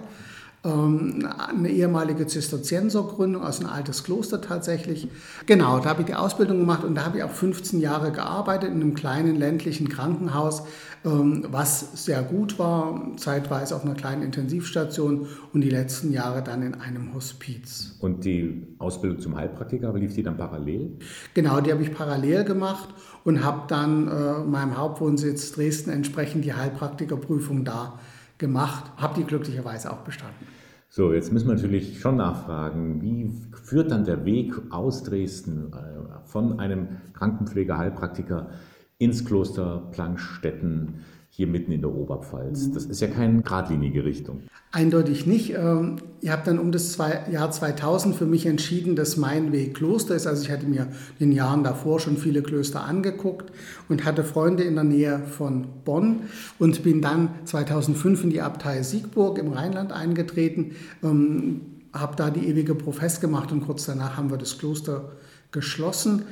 Ähm, 0.64 1.28
eine 1.38 1.70
ehemalige 1.70 2.28
Zisterziensergründung, 2.28 3.42
also 3.42 3.64
ein 3.64 3.70
altes 3.70 4.04
Kloster 4.04 4.42
tatsächlich. 4.42 5.08
Genau, 5.48 5.80
da 5.80 5.90
habe 5.90 6.02
ich 6.02 6.08
die 6.08 6.14
Ausbildung 6.14 6.60
gemacht 6.60 6.84
und 6.84 6.94
da 6.94 7.06
habe 7.06 7.18
ich 7.18 7.24
auch 7.24 7.32
15 7.32 7.80
Jahre 7.80 8.12
gearbeitet 8.12 8.70
in 8.70 8.76
einem 8.76 8.94
kleinen 8.94 9.38
ländlichen 9.38 9.90
Krankenhaus, 9.90 10.64
ähm, 11.04 11.48
was 11.50 12.06
sehr 12.06 12.22
gut 12.22 12.60
war, 12.60 13.12
zeitweise 13.18 13.76
auf 13.76 13.84
einer 13.84 13.96
kleinen 13.96 14.22
Intensivstation 14.22 15.26
und 15.52 15.62
die 15.62 15.70
letzten 15.72 16.14
Jahre 16.14 16.44
dann 16.44 16.62
in 16.62 16.76
einem 16.76 17.16
Hospiz. 17.16 17.96
Und 18.00 18.24
die 18.24 18.68
Ausbildung 18.78 19.20
zum 19.20 19.36
Heilpraktiker, 19.36 19.92
lief 19.94 20.14
die 20.14 20.22
dann 20.22 20.38
parallel? 20.38 20.92
Genau, 21.34 21.60
die 21.62 21.72
habe 21.72 21.82
ich 21.82 21.92
parallel 21.92 22.44
gemacht 22.44 22.90
und 23.24 23.44
habe 23.44 23.64
dann 23.68 24.08
äh, 24.08 24.44
meinem 24.44 24.78
Hauptwohnsitz 24.78 25.54
Dresden 25.54 25.90
entsprechend 25.90 26.46
die 26.46 26.54
Heilpraktikerprüfung 26.54 27.66
da 27.66 28.00
gemacht, 28.42 28.92
habe 28.98 29.14
die 29.16 29.24
glücklicherweise 29.24 29.94
auch 29.94 30.00
bestanden. 30.00 30.46
So, 30.90 31.14
jetzt 31.14 31.32
müssen 31.32 31.48
wir 31.48 31.56
natürlich 31.56 32.02
schon 32.02 32.18
nachfragen, 32.18 33.02
wie 33.02 33.32
führt 33.54 33.92
dann 33.92 34.04
der 34.04 34.26
Weg 34.26 34.54
aus 34.72 35.04
Dresden 35.04 35.72
äh, 35.72 36.28
von 36.28 36.60
einem 36.60 36.90
Krankenpfleger-Heilpraktiker 37.14 38.50
ins 38.98 39.24
Kloster 39.24 39.88
Plankstetten 39.94 41.06
hier 41.42 41.48
mitten 41.48 41.72
in 41.72 41.82
der 41.82 41.92
Oberpfalz. 41.92 42.70
Das 42.72 42.86
ist 42.86 43.02
ja 43.02 43.08
keine 43.08 43.42
geradlinige 43.42 44.06
Richtung. 44.06 44.44
Eindeutig 44.72 45.26
nicht. 45.26 45.56
Ähm, 45.56 45.96
ich 46.22 46.30
habe 46.30 46.44
dann 46.46 46.60
um 46.60 46.72
das 46.72 46.96
Jahr 46.98 47.50
2000 47.50 48.16
für 48.16 48.28
mich 48.28 48.46
entschieden, 48.46 48.96
dass 48.96 49.18
mein 49.18 49.52
Weg 49.52 49.74
Kloster 49.74 50.14
ist. 50.14 50.28
Also 50.28 50.44
ich 50.44 50.52
hatte 50.52 50.68
mir 50.68 50.90
in 51.18 51.30
den 51.30 51.32
Jahren 51.32 51.64
davor 51.64 52.00
schon 52.00 52.18
viele 52.18 52.44
Klöster 52.44 52.84
angeguckt 52.84 53.52
und 53.90 54.06
hatte 54.06 54.24
Freunde 54.24 54.62
in 54.62 54.76
der 54.76 54.84
Nähe 54.84 55.20
von 55.36 55.66
Bonn 55.84 56.20
und 56.60 56.84
bin 56.84 57.02
dann 57.02 57.30
2005 57.46 58.26
in 58.26 58.30
die 58.30 58.42
Abtei 58.42 58.84
Siegburg 58.84 59.40
im 59.40 59.52
Rheinland 59.52 59.92
eingetreten, 59.92 60.76
ähm, 61.02 61.62
habe 61.92 62.16
da 62.18 62.30
die 62.30 62.48
ewige 62.48 62.76
Profess 62.76 63.20
gemacht 63.20 63.52
und 63.52 63.66
kurz 63.66 63.88
danach 63.88 64.16
haben 64.16 64.30
wir 64.30 64.38
das 64.38 64.60
Kloster 64.60 65.14
geschlossen 65.52 66.26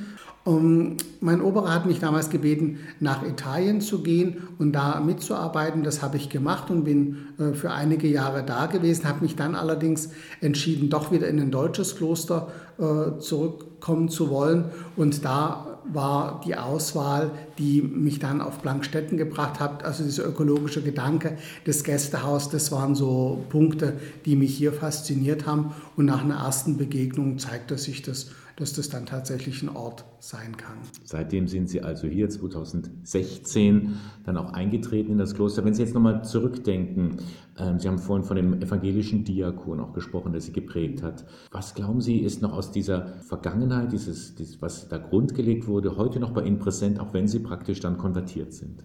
um, 0.46 0.96
mein 1.20 1.42
Oberer 1.42 1.74
hat 1.74 1.86
mich 1.86 2.00
damals 2.00 2.30
gebeten, 2.30 2.80
nach 3.00 3.24
Italien 3.24 3.82
zu 3.82 4.02
gehen 4.02 4.48
und 4.58 4.72
da 4.72 5.00
mitzuarbeiten. 5.00 5.84
Das 5.84 6.02
habe 6.02 6.18
ich 6.18 6.30
gemacht 6.30 6.72
und 6.72 6.86
bin 6.86 7.18
äh, 7.38 7.54
für 7.54 7.72
einige 7.72 8.08
Jahre 8.08 8.44
da 8.44 8.66
gewesen, 8.66 9.08
habe 9.08 9.22
mich 9.22 9.36
dann 9.36 9.54
allerdings 9.54 10.10
entschieden, 10.42 10.90
doch 10.90 11.12
wieder 11.12 11.28
in 11.28 11.40
ein 11.40 11.52
deutsches 11.52 11.98
Kloster 11.98 12.48
äh, 12.80 13.20
zurückkommen 13.20 14.10
zu 14.10 14.30
wollen. 14.32 14.66
Und 14.96 15.26
da 15.26 15.78
war 15.92 16.42
die 16.46 16.56
Auswahl, 16.56 17.32
die 17.58 17.82
mich 17.82 18.20
dann 18.20 18.42
auf 18.42 18.60
Blankstetten 18.60 19.18
gebracht 19.18 19.60
hat, 19.60 19.84
also 19.84 20.04
dieser 20.04 20.26
ökologische 20.26 20.82
Gedanke 20.82 21.38
des 21.68 21.84
Gästehaus, 21.84 22.50
das 22.50 22.72
waren 22.72 22.96
so 22.96 23.44
Punkte, 23.50 24.00
die 24.26 24.36
mich 24.36 24.56
hier 24.56 24.72
fasziniert 24.72 25.46
haben. 25.46 25.74
Und 25.96 26.06
nach 26.06 26.24
einer 26.24 26.38
ersten 26.38 26.78
Begegnung 26.78 27.38
zeigte 27.40 27.78
sich 27.78 28.02
das 28.02 28.32
dass 28.60 28.74
das 28.74 28.90
dann 28.90 29.06
tatsächlich 29.06 29.64
ein 29.64 29.70
Ort 29.70 30.04
sein 30.20 30.56
kann. 30.58 30.78
Seitdem 31.06 31.48
sind 31.48 31.70
Sie 31.70 31.82
also 31.82 32.08
hier 32.08 32.30
2016 32.30 33.96
dann 34.26 34.38
auch 34.38 34.52
eingetreten 34.52 35.14
in 35.14 35.18
das 35.18 35.34
Kloster. 35.34 35.64
Wenn 35.64 35.74
Sie 35.74 35.82
jetzt 35.82 35.94
nochmal 35.94 36.26
zurückdenken, 36.26 37.20
äh, 37.58 37.80
Sie 37.80 37.88
haben 37.88 37.98
vorhin 37.98 38.26
von 38.26 38.36
dem 38.36 38.62
evangelischen 38.62 39.24
Diakon 39.24 39.80
auch 39.80 39.94
gesprochen, 39.94 40.34
der 40.34 40.42
Sie 40.42 40.52
geprägt 40.52 41.02
hat. 41.02 41.26
Was 41.52 41.74
glauben 41.74 42.02
Sie, 42.02 42.20
ist 42.20 42.42
noch 42.42 42.52
aus 42.52 42.72
dieser 42.72 43.08
Vergangenheit, 43.22 43.94
dieses 43.94 44.36
was 44.60 44.90
da 44.90 44.98
grundgelegt 44.98 45.68
wurde, 45.68 45.96
heute 45.96 46.20
noch 46.20 46.32
bei 46.32 46.44
Ihnen 46.44 46.60
präsent, 46.60 47.00
auch 47.00 47.14
wenn 47.14 47.28
Sie 47.28 47.40
praktisch 47.40 47.80
dann 47.80 47.98
konvertiert 47.98 48.54
sind? 48.54 48.84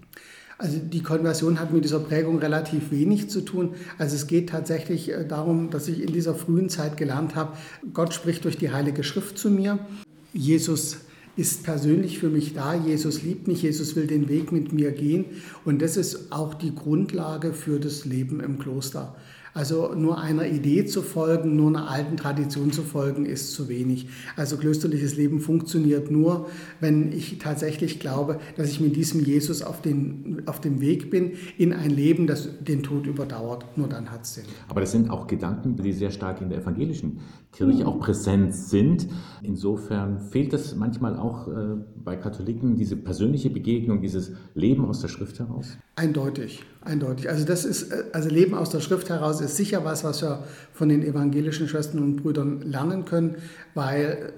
Also 0.64 0.78
die 0.78 1.02
Konversion 1.02 1.60
hat 1.60 1.74
mit 1.74 1.84
dieser 1.84 2.00
Prägung 2.00 2.38
relativ 2.38 2.90
wenig 2.90 3.28
zu 3.28 3.42
tun. 3.42 3.74
Also 3.98 4.16
es 4.16 4.26
geht 4.26 4.48
tatsächlich 4.48 5.12
äh, 5.12 5.26
darum, 5.26 5.68
dass 5.68 5.88
ich 5.88 6.00
in 6.00 6.10
dieser 6.10 6.34
frühen 6.34 6.70
Zeit 6.70 6.96
gelernt 6.96 7.34
habe, 7.34 7.58
Gott 7.92 8.14
spricht 8.14 8.46
durch 8.46 8.56
die 8.56 8.72
Heilige 8.72 9.04
Schrift 9.04 9.36
zu 9.36 9.50
mir. 9.50 9.78
Jesus 10.32 11.00
ist 11.36 11.64
persönlich 11.64 12.18
für 12.18 12.30
mich 12.30 12.54
da. 12.54 12.72
Jesus 12.72 13.22
liebt 13.22 13.46
mich. 13.46 13.60
Jesus 13.60 13.94
will 13.94 14.06
den 14.06 14.30
Weg 14.30 14.52
mit 14.52 14.72
mir 14.72 14.92
gehen. 14.92 15.26
Und 15.66 15.82
das 15.82 15.98
ist 15.98 16.32
auch 16.32 16.54
die 16.54 16.74
Grundlage 16.74 17.52
für 17.52 17.78
das 17.78 18.06
Leben 18.06 18.40
im 18.40 18.58
Kloster. 18.58 19.14
Also 19.54 19.94
nur 19.94 20.20
einer 20.20 20.46
Idee 20.48 20.84
zu 20.84 21.00
folgen, 21.00 21.54
nur 21.54 21.68
einer 21.68 21.88
alten 21.88 22.16
Tradition 22.16 22.72
zu 22.72 22.82
folgen, 22.82 23.24
ist 23.24 23.52
zu 23.52 23.68
wenig. 23.68 24.08
Also 24.34 24.56
klösterliches 24.56 25.16
Leben 25.16 25.38
funktioniert 25.38 26.10
nur, 26.10 26.48
wenn 26.80 27.12
ich 27.12 27.38
tatsächlich 27.38 28.00
glaube, 28.00 28.40
dass 28.56 28.68
ich 28.68 28.80
mit 28.80 28.96
diesem 28.96 29.24
Jesus 29.24 29.62
auf, 29.62 29.80
den, 29.80 30.42
auf 30.46 30.60
dem 30.60 30.80
Weg 30.80 31.08
bin 31.08 31.34
in 31.56 31.72
ein 31.72 31.90
Leben, 31.90 32.26
das 32.26 32.48
den 32.60 32.82
Tod 32.82 33.06
überdauert. 33.06 33.64
Nur 33.76 33.88
dann 33.88 34.10
hat 34.10 34.24
es 34.24 34.34
Sinn. 34.34 34.44
Aber 34.68 34.80
das 34.80 34.90
sind 34.90 35.08
auch 35.08 35.28
Gedanken, 35.28 35.76
die 35.76 35.92
sehr 35.92 36.10
stark 36.10 36.40
in 36.40 36.48
der 36.48 36.58
evangelischen 36.58 37.20
Kirche 37.54 37.86
auch 37.86 38.00
präsent 38.00 38.54
sind. 38.54 39.06
Insofern 39.42 40.20
fehlt 40.20 40.52
es 40.52 40.74
manchmal 40.74 41.16
auch 41.16 41.48
äh, 41.48 41.76
bei 41.96 42.16
Katholiken 42.16 42.76
diese 42.76 42.96
persönliche 42.96 43.50
Begegnung, 43.50 44.00
dieses 44.00 44.32
Leben 44.54 44.84
aus 44.84 45.00
der 45.00 45.08
Schrift 45.08 45.38
heraus? 45.38 45.78
Eindeutig, 45.96 46.64
eindeutig. 46.80 47.28
Also 47.28 47.44
das 47.44 47.64
ist, 47.64 47.92
äh, 47.92 48.04
also 48.12 48.28
Leben 48.28 48.54
aus 48.54 48.70
der 48.70 48.80
Schrift 48.80 49.08
heraus 49.08 49.40
ist 49.40 49.56
sicher 49.56 49.84
was, 49.84 50.04
was 50.04 50.22
wir 50.22 50.44
von 50.72 50.88
den 50.88 51.02
evangelischen 51.02 51.68
Schwestern 51.68 52.02
und 52.02 52.16
Brüdern 52.16 52.60
lernen 52.62 53.04
können, 53.04 53.36
weil 53.74 54.32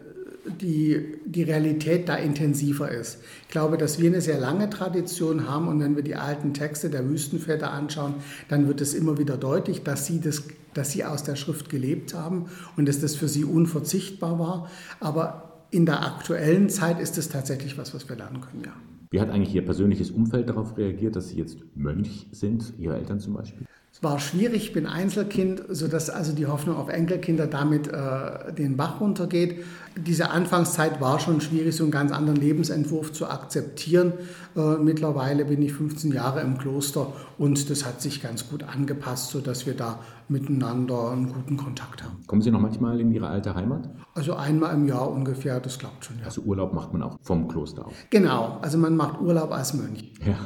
die, 0.60 1.18
die 1.24 1.42
Realität 1.42 2.08
da 2.08 2.16
intensiver 2.16 2.90
ist. 2.90 3.18
Ich 3.42 3.48
glaube, 3.48 3.76
dass 3.76 4.00
wir 4.00 4.10
eine 4.10 4.20
sehr 4.20 4.38
lange 4.38 4.70
Tradition 4.70 5.48
haben 5.48 5.68
und 5.68 5.80
wenn 5.80 5.96
wir 5.96 6.02
die 6.02 6.16
alten 6.16 6.54
Texte 6.54 6.90
der 6.90 7.08
Wüstenväter 7.08 7.72
anschauen, 7.72 8.14
dann 8.48 8.68
wird 8.68 8.80
es 8.80 8.94
immer 8.94 9.18
wieder 9.18 9.36
deutlich, 9.36 9.82
dass 9.82 10.06
sie, 10.06 10.20
das, 10.20 10.44
dass 10.74 10.92
sie 10.92 11.04
aus 11.04 11.22
der 11.22 11.36
Schrift 11.36 11.68
gelebt 11.68 12.14
haben 12.14 12.46
und 12.76 12.88
dass 12.88 13.00
das 13.00 13.16
für 13.16 13.28
sie 13.28 13.44
unverzichtbar 13.44 14.38
war. 14.38 14.70
Aber 15.00 15.64
in 15.70 15.86
der 15.86 16.04
aktuellen 16.04 16.68
Zeit 16.68 17.00
ist 17.00 17.18
es 17.18 17.28
tatsächlich 17.28 17.76
was, 17.76 17.94
was 17.94 18.08
wir 18.08 18.16
lernen 18.16 18.40
können, 18.40 18.62
ja. 18.64 18.72
Wie 19.10 19.20
hat 19.20 19.30
eigentlich 19.30 19.54
Ihr 19.54 19.64
persönliches 19.64 20.10
Umfeld 20.10 20.48
darauf 20.48 20.76
reagiert, 20.76 21.14
dass 21.14 21.28
Sie 21.28 21.36
jetzt 21.38 21.58
Mönch 21.76 22.26
sind, 22.32 22.74
Ihre 22.76 22.96
Eltern 22.96 23.20
zum 23.20 23.34
Beispiel? 23.34 23.66
Es 23.96 24.02
war 24.02 24.18
schwierig, 24.18 24.64
ich 24.64 24.72
bin 24.74 24.84
Einzelkind, 24.84 25.62
sodass 25.70 26.10
also 26.10 26.34
die 26.34 26.44
Hoffnung 26.44 26.76
auf 26.76 26.90
Enkelkinder 26.90 27.46
damit 27.46 27.88
äh, 27.88 28.52
den 28.52 28.76
Bach 28.76 29.00
runtergeht. 29.00 29.64
Diese 29.96 30.28
Anfangszeit 30.28 31.00
war 31.00 31.18
schon 31.18 31.40
schwierig, 31.40 31.74
so 31.74 31.84
einen 31.84 31.92
ganz 31.92 32.12
anderen 32.12 32.38
Lebensentwurf 32.38 33.14
zu 33.14 33.26
akzeptieren. 33.26 34.12
Äh, 34.54 34.76
mittlerweile 34.76 35.46
bin 35.46 35.62
ich 35.62 35.72
15 35.72 36.12
Jahre 36.12 36.42
im 36.42 36.58
Kloster 36.58 37.10
und 37.38 37.70
das 37.70 37.86
hat 37.86 38.02
sich 38.02 38.22
ganz 38.22 38.50
gut 38.50 38.64
angepasst, 38.64 39.30
sodass 39.30 39.64
wir 39.64 39.72
da 39.72 40.00
miteinander 40.28 41.12
einen 41.12 41.32
guten 41.32 41.56
Kontakt 41.56 42.04
haben. 42.04 42.18
Kommen 42.26 42.42
Sie 42.42 42.50
noch 42.50 42.60
manchmal 42.60 43.00
in 43.00 43.10
Ihre 43.12 43.28
alte 43.28 43.54
Heimat? 43.54 43.88
Also 44.12 44.34
einmal 44.34 44.74
im 44.74 44.86
Jahr 44.86 45.10
ungefähr, 45.10 45.58
das 45.58 45.78
klappt 45.78 46.04
schon. 46.04 46.18
Ja. 46.18 46.26
Also 46.26 46.42
Urlaub 46.42 46.74
macht 46.74 46.92
man 46.92 47.02
auch 47.02 47.16
vom 47.22 47.48
Kloster 47.48 47.86
aus? 47.86 47.94
Genau, 48.10 48.58
also 48.60 48.76
man 48.76 48.94
macht 48.94 49.22
Urlaub 49.22 49.52
als 49.52 49.72
Mönch. 49.72 50.12
Ja. 50.26 50.36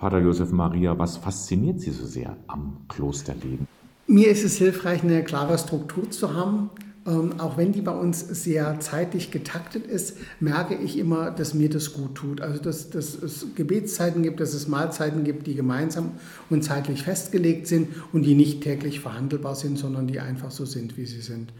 Pater 0.00 0.20
Josef 0.20 0.50
Maria, 0.50 0.98
was 0.98 1.18
fasziniert 1.18 1.82
Sie 1.82 1.90
so 1.90 2.06
sehr 2.06 2.34
am 2.46 2.86
Klosterleben? 2.88 3.68
Mir 4.06 4.28
ist 4.28 4.42
es 4.44 4.56
hilfreich, 4.56 5.02
eine 5.02 5.22
klare 5.22 5.58
Struktur 5.58 6.10
zu 6.10 6.32
haben. 6.32 6.70
Ähm, 7.10 7.40
auch 7.40 7.56
wenn 7.56 7.72
die 7.72 7.80
bei 7.80 7.92
uns 7.92 8.20
sehr 8.20 8.78
zeitlich 8.78 9.30
getaktet 9.30 9.86
ist, 9.86 10.16
merke 10.38 10.74
ich 10.74 10.96
immer, 10.96 11.30
dass 11.30 11.54
mir 11.54 11.68
das 11.68 11.92
gut 11.92 12.14
tut. 12.14 12.40
Also, 12.40 12.62
dass, 12.62 12.90
dass 12.90 13.20
es 13.20 13.46
Gebetszeiten 13.56 14.22
gibt, 14.22 14.38
dass 14.38 14.54
es 14.54 14.68
Mahlzeiten 14.68 15.24
gibt, 15.24 15.46
die 15.46 15.54
gemeinsam 15.54 16.12
und 16.48 16.62
zeitlich 16.62 17.02
festgelegt 17.02 17.66
sind 17.66 17.88
und 18.12 18.22
die 18.22 18.34
nicht 18.34 18.62
täglich 18.62 19.00
verhandelbar 19.00 19.56
sind, 19.56 19.78
sondern 19.78 20.06
die 20.06 20.20
einfach 20.20 20.50
so 20.50 20.64
sind, 20.64 20.96
wie 20.96 21.06
sie 21.06 21.20
sind. 21.20 21.52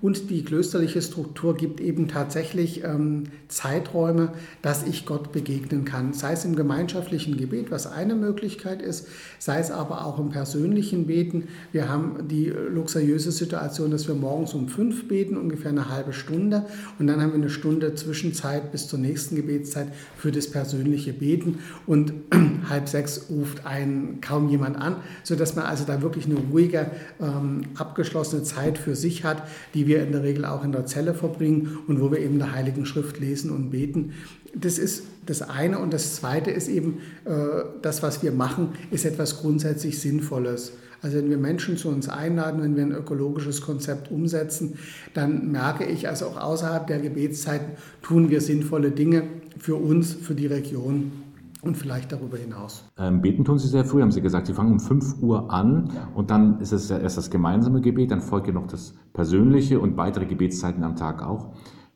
Und 0.00 0.28
die 0.28 0.44
klösterliche 0.44 1.00
Struktur 1.00 1.56
gibt 1.56 1.80
eben 1.80 2.08
tatsächlich 2.08 2.84
ähm, 2.84 3.24
Zeiträume, 3.48 4.32
dass 4.60 4.86
ich 4.86 5.06
Gott 5.06 5.32
begegnen 5.32 5.84
kann. 5.84 6.12
Sei 6.12 6.32
es 6.32 6.44
im 6.44 6.56
gemeinschaftlichen 6.56 7.36
Gebet, 7.36 7.70
was 7.70 7.86
eine 7.86 8.14
Möglichkeit 8.14 8.82
ist, 8.82 9.06
sei 9.38 9.60
es 9.60 9.70
aber 9.70 10.04
auch 10.04 10.18
im 10.18 10.30
persönlichen 10.30 11.06
Beten. 11.06 11.44
Wir 11.72 11.88
haben 11.88 12.28
die 12.28 12.46
luxuriöse 12.46 13.32
Situation, 13.32 13.90
dass 13.90 14.08
wir 14.08 14.14
morgens 14.14 14.52
um 14.52 14.68
fünf 14.68 14.93
beten, 15.02 15.36
ungefähr 15.36 15.70
eine 15.70 15.88
halbe 15.88 16.12
Stunde. 16.12 16.64
Und 16.98 17.06
dann 17.06 17.20
haben 17.20 17.30
wir 17.30 17.38
eine 17.38 17.50
Stunde 17.50 17.94
Zwischenzeit 17.94 18.72
bis 18.72 18.88
zur 18.88 18.98
nächsten 18.98 19.36
Gebetszeit 19.36 19.88
für 20.16 20.32
das 20.32 20.50
persönliche 20.50 21.12
Beten. 21.12 21.58
Und 21.86 22.12
halb 22.68 22.88
sechs 22.88 23.26
ruft 23.28 23.66
einen 23.66 24.20
kaum 24.20 24.48
jemand 24.48 24.76
an, 24.76 24.96
sodass 25.22 25.56
man 25.56 25.66
also 25.66 25.84
da 25.84 26.02
wirklich 26.02 26.26
eine 26.26 26.36
ruhige, 26.36 26.90
ähm, 27.20 27.62
abgeschlossene 27.74 28.42
Zeit 28.42 28.78
für 28.78 28.94
sich 28.94 29.24
hat, 29.24 29.42
die 29.74 29.86
wir 29.86 30.02
in 30.02 30.12
der 30.12 30.22
Regel 30.22 30.44
auch 30.44 30.64
in 30.64 30.72
der 30.72 30.86
Zelle 30.86 31.14
verbringen 31.14 31.78
und 31.86 32.00
wo 32.00 32.10
wir 32.10 32.18
eben 32.18 32.38
der 32.38 32.52
Heiligen 32.52 32.86
Schrift 32.86 33.18
lesen 33.20 33.50
und 33.50 33.70
beten. 33.70 34.12
Das 34.54 34.78
ist 34.78 35.04
das 35.26 35.42
eine. 35.42 35.78
Und 35.78 35.92
das 35.92 36.16
zweite 36.16 36.50
ist 36.50 36.68
eben, 36.68 36.98
äh, 37.24 37.64
das, 37.82 38.02
was 38.02 38.22
wir 38.22 38.32
machen, 38.32 38.70
ist 38.90 39.04
etwas 39.04 39.40
grundsätzlich 39.40 40.00
Sinnvolles. 40.00 40.72
Also 41.02 41.18
wenn 41.18 41.28
wir 41.28 41.36
Menschen 41.36 41.76
zu 41.76 41.90
uns 41.90 42.08
einladen, 42.08 42.62
wenn 42.62 42.76
wir 42.76 42.82
ein 42.82 42.92
ökologisches 42.92 43.60
Konzept 43.60 44.10
umsetzen, 44.10 44.78
dann 45.12 45.52
merke 45.52 45.84
ich, 45.84 46.08
also 46.08 46.26
auch 46.26 46.40
außerhalb 46.40 46.86
der 46.86 46.98
Gebetszeiten 46.98 47.72
tun 48.00 48.30
wir 48.30 48.40
sinnvolle 48.40 48.90
Dinge 48.90 49.24
für 49.58 49.74
uns, 49.74 50.14
für 50.14 50.34
die 50.34 50.46
Region 50.46 51.12
und 51.60 51.76
vielleicht 51.76 52.12
darüber 52.12 52.38
hinaus. 52.38 52.84
Ähm, 52.98 53.20
beten 53.20 53.44
tun 53.44 53.58
Sie 53.58 53.68
sehr 53.68 53.84
früh, 53.84 54.00
haben 54.00 54.12
Sie 54.12 54.22
gesagt. 54.22 54.46
Sie 54.46 54.54
fangen 54.54 54.72
um 54.72 54.80
5 54.80 55.22
Uhr 55.22 55.52
an 55.52 55.90
ja. 55.94 56.08
und 56.14 56.30
dann 56.30 56.58
ist 56.60 56.72
es 56.72 56.88
ja 56.88 56.98
erst 56.98 57.18
das 57.18 57.30
gemeinsame 57.30 57.82
Gebet, 57.82 58.10
dann 58.10 58.22
folgt 58.22 58.46
ja 58.46 58.54
noch 58.54 58.66
das 58.66 58.94
persönliche 59.12 59.80
und 59.80 59.98
weitere 59.98 60.24
Gebetszeiten 60.24 60.84
am 60.84 60.96
Tag 60.96 61.22
auch. 61.22 61.54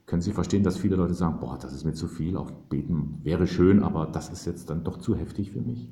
Können 0.09 0.23
Sie 0.23 0.33
verstehen, 0.33 0.63
dass 0.63 0.79
viele 0.79 0.97
Leute 0.97 1.13
sagen, 1.13 1.39
boah, 1.39 1.59
das 1.61 1.75
ist 1.75 1.85
mir 1.85 1.93
zu 1.93 2.09
viel, 2.09 2.39
auch 2.39 2.51
beten 2.51 3.21
wäre 3.25 3.47
schön, 3.47 3.83
aber 3.83 4.07
das 4.07 4.31
ist 4.31 4.47
jetzt 4.47 4.71
dann 4.71 4.83
doch 4.83 4.97
zu 4.97 5.15
heftig 5.15 5.53
für 5.53 5.61
mich? 5.61 5.87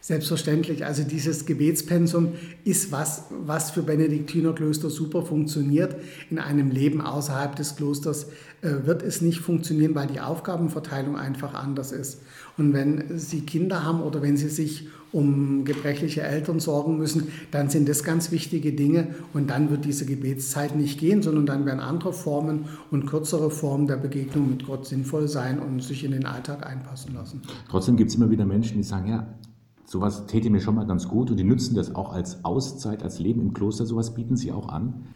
Selbstverständlich. 0.00 0.84
Also 0.84 1.02
dieses 1.02 1.46
Gebetspensum 1.46 2.34
ist 2.64 2.92
was, 2.92 3.24
was 3.30 3.72
für 3.72 3.82
Benediktinerklöster 3.82 4.88
super 4.88 5.22
funktioniert. 5.22 5.96
In 6.30 6.38
einem 6.38 6.70
Leben 6.70 7.00
außerhalb 7.00 7.56
des 7.56 7.76
Klosters 7.76 8.28
äh, 8.62 8.86
wird 8.86 9.02
es 9.02 9.20
nicht 9.20 9.40
funktionieren, 9.40 9.94
weil 9.94 10.06
die 10.06 10.20
Aufgabenverteilung 10.20 11.16
einfach 11.16 11.54
anders 11.54 11.92
ist. 11.92 12.22
Und 12.56 12.72
wenn 12.72 13.18
Sie 13.18 13.40
Kinder 13.40 13.84
haben 13.84 14.00
oder 14.00 14.22
wenn 14.22 14.36
Sie 14.36 14.48
sich 14.48 14.88
um 15.12 15.64
gebrechliche 15.64 16.22
Eltern 16.22 16.60
sorgen 16.60 16.98
müssen, 16.98 17.28
dann 17.50 17.70
sind 17.70 17.88
das 17.88 18.04
ganz 18.04 18.30
wichtige 18.30 18.72
Dinge 18.72 19.08
und 19.32 19.48
dann 19.50 19.70
wird 19.70 19.84
diese 19.84 20.04
Gebetszeit 20.04 20.76
nicht 20.76 20.98
gehen, 20.98 21.22
sondern 21.22 21.46
dann 21.46 21.66
werden 21.66 21.80
andere 21.80 22.12
Formen 22.12 22.66
und 22.90 23.06
kürzere 23.06 23.50
Formen 23.50 23.86
der 23.86 23.96
Begegnung 23.96 24.50
mit 24.50 24.66
Gott 24.66 24.86
sinnvoll 24.86 25.28
sein 25.28 25.58
und 25.58 25.82
sich 25.82 26.04
in 26.04 26.10
den 26.10 26.26
Alltag 26.26 26.66
einpassen 26.66 27.14
lassen. 27.14 27.40
Trotzdem 27.68 27.96
gibt 27.96 28.10
es 28.10 28.16
immer 28.16 28.30
wieder 28.30 28.44
Menschen, 28.44 28.76
die 28.76 28.82
sagen, 28.82 29.08
ja, 29.08 29.26
Sowas 29.86 30.26
täte 30.26 30.50
mir 30.50 30.60
schon 30.60 30.74
mal 30.74 30.86
ganz 30.86 31.06
gut 31.06 31.30
und 31.30 31.36
die 31.36 31.44
nutzen 31.44 31.76
das 31.76 31.94
auch 31.94 32.12
als 32.12 32.44
Auszeit, 32.44 33.04
als 33.04 33.20
Leben 33.20 33.40
im 33.40 33.54
Kloster. 33.54 33.86
Sowas 33.86 34.14
bieten 34.14 34.36
sie 34.36 34.50
auch 34.50 34.68
an? 34.68 35.06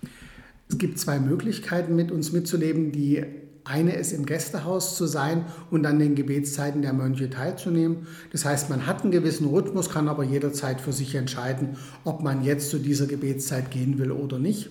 Es 0.68 0.78
gibt 0.78 0.98
zwei 1.00 1.18
Möglichkeiten, 1.18 1.96
mit 1.96 2.12
uns 2.12 2.32
mitzuleben. 2.32 2.92
Die 2.92 3.24
eine 3.64 3.94
ist 3.94 4.12
im 4.12 4.26
Gästehaus 4.26 4.96
zu 4.96 5.06
sein 5.06 5.44
und 5.72 5.84
an 5.86 5.98
den 5.98 6.14
Gebetszeiten 6.14 6.82
der 6.82 6.92
Mönche 6.92 7.30
teilzunehmen. 7.30 8.06
Das 8.30 8.44
heißt, 8.44 8.70
man 8.70 8.86
hat 8.86 9.02
einen 9.02 9.10
gewissen 9.10 9.48
Rhythmus, 9.48 9.90
kann 9.90 10.08
aber 10.08 10.22
jederzeit 10.22 10.80
für 10.80 10.92
sich 10.92 11.16
entscheiden, 11.16 11.76
ob 12.04 12.22
man 12.22 12.44
jetzt 12.44 12.70
zu 12.70 12.78
dieser 12.78 13.06
Gebetszeit 13.06 13.72
gehen 13.72 13.98
will 13.98 14.12
oder 14.12 14.38
nicht. 14.38 14.70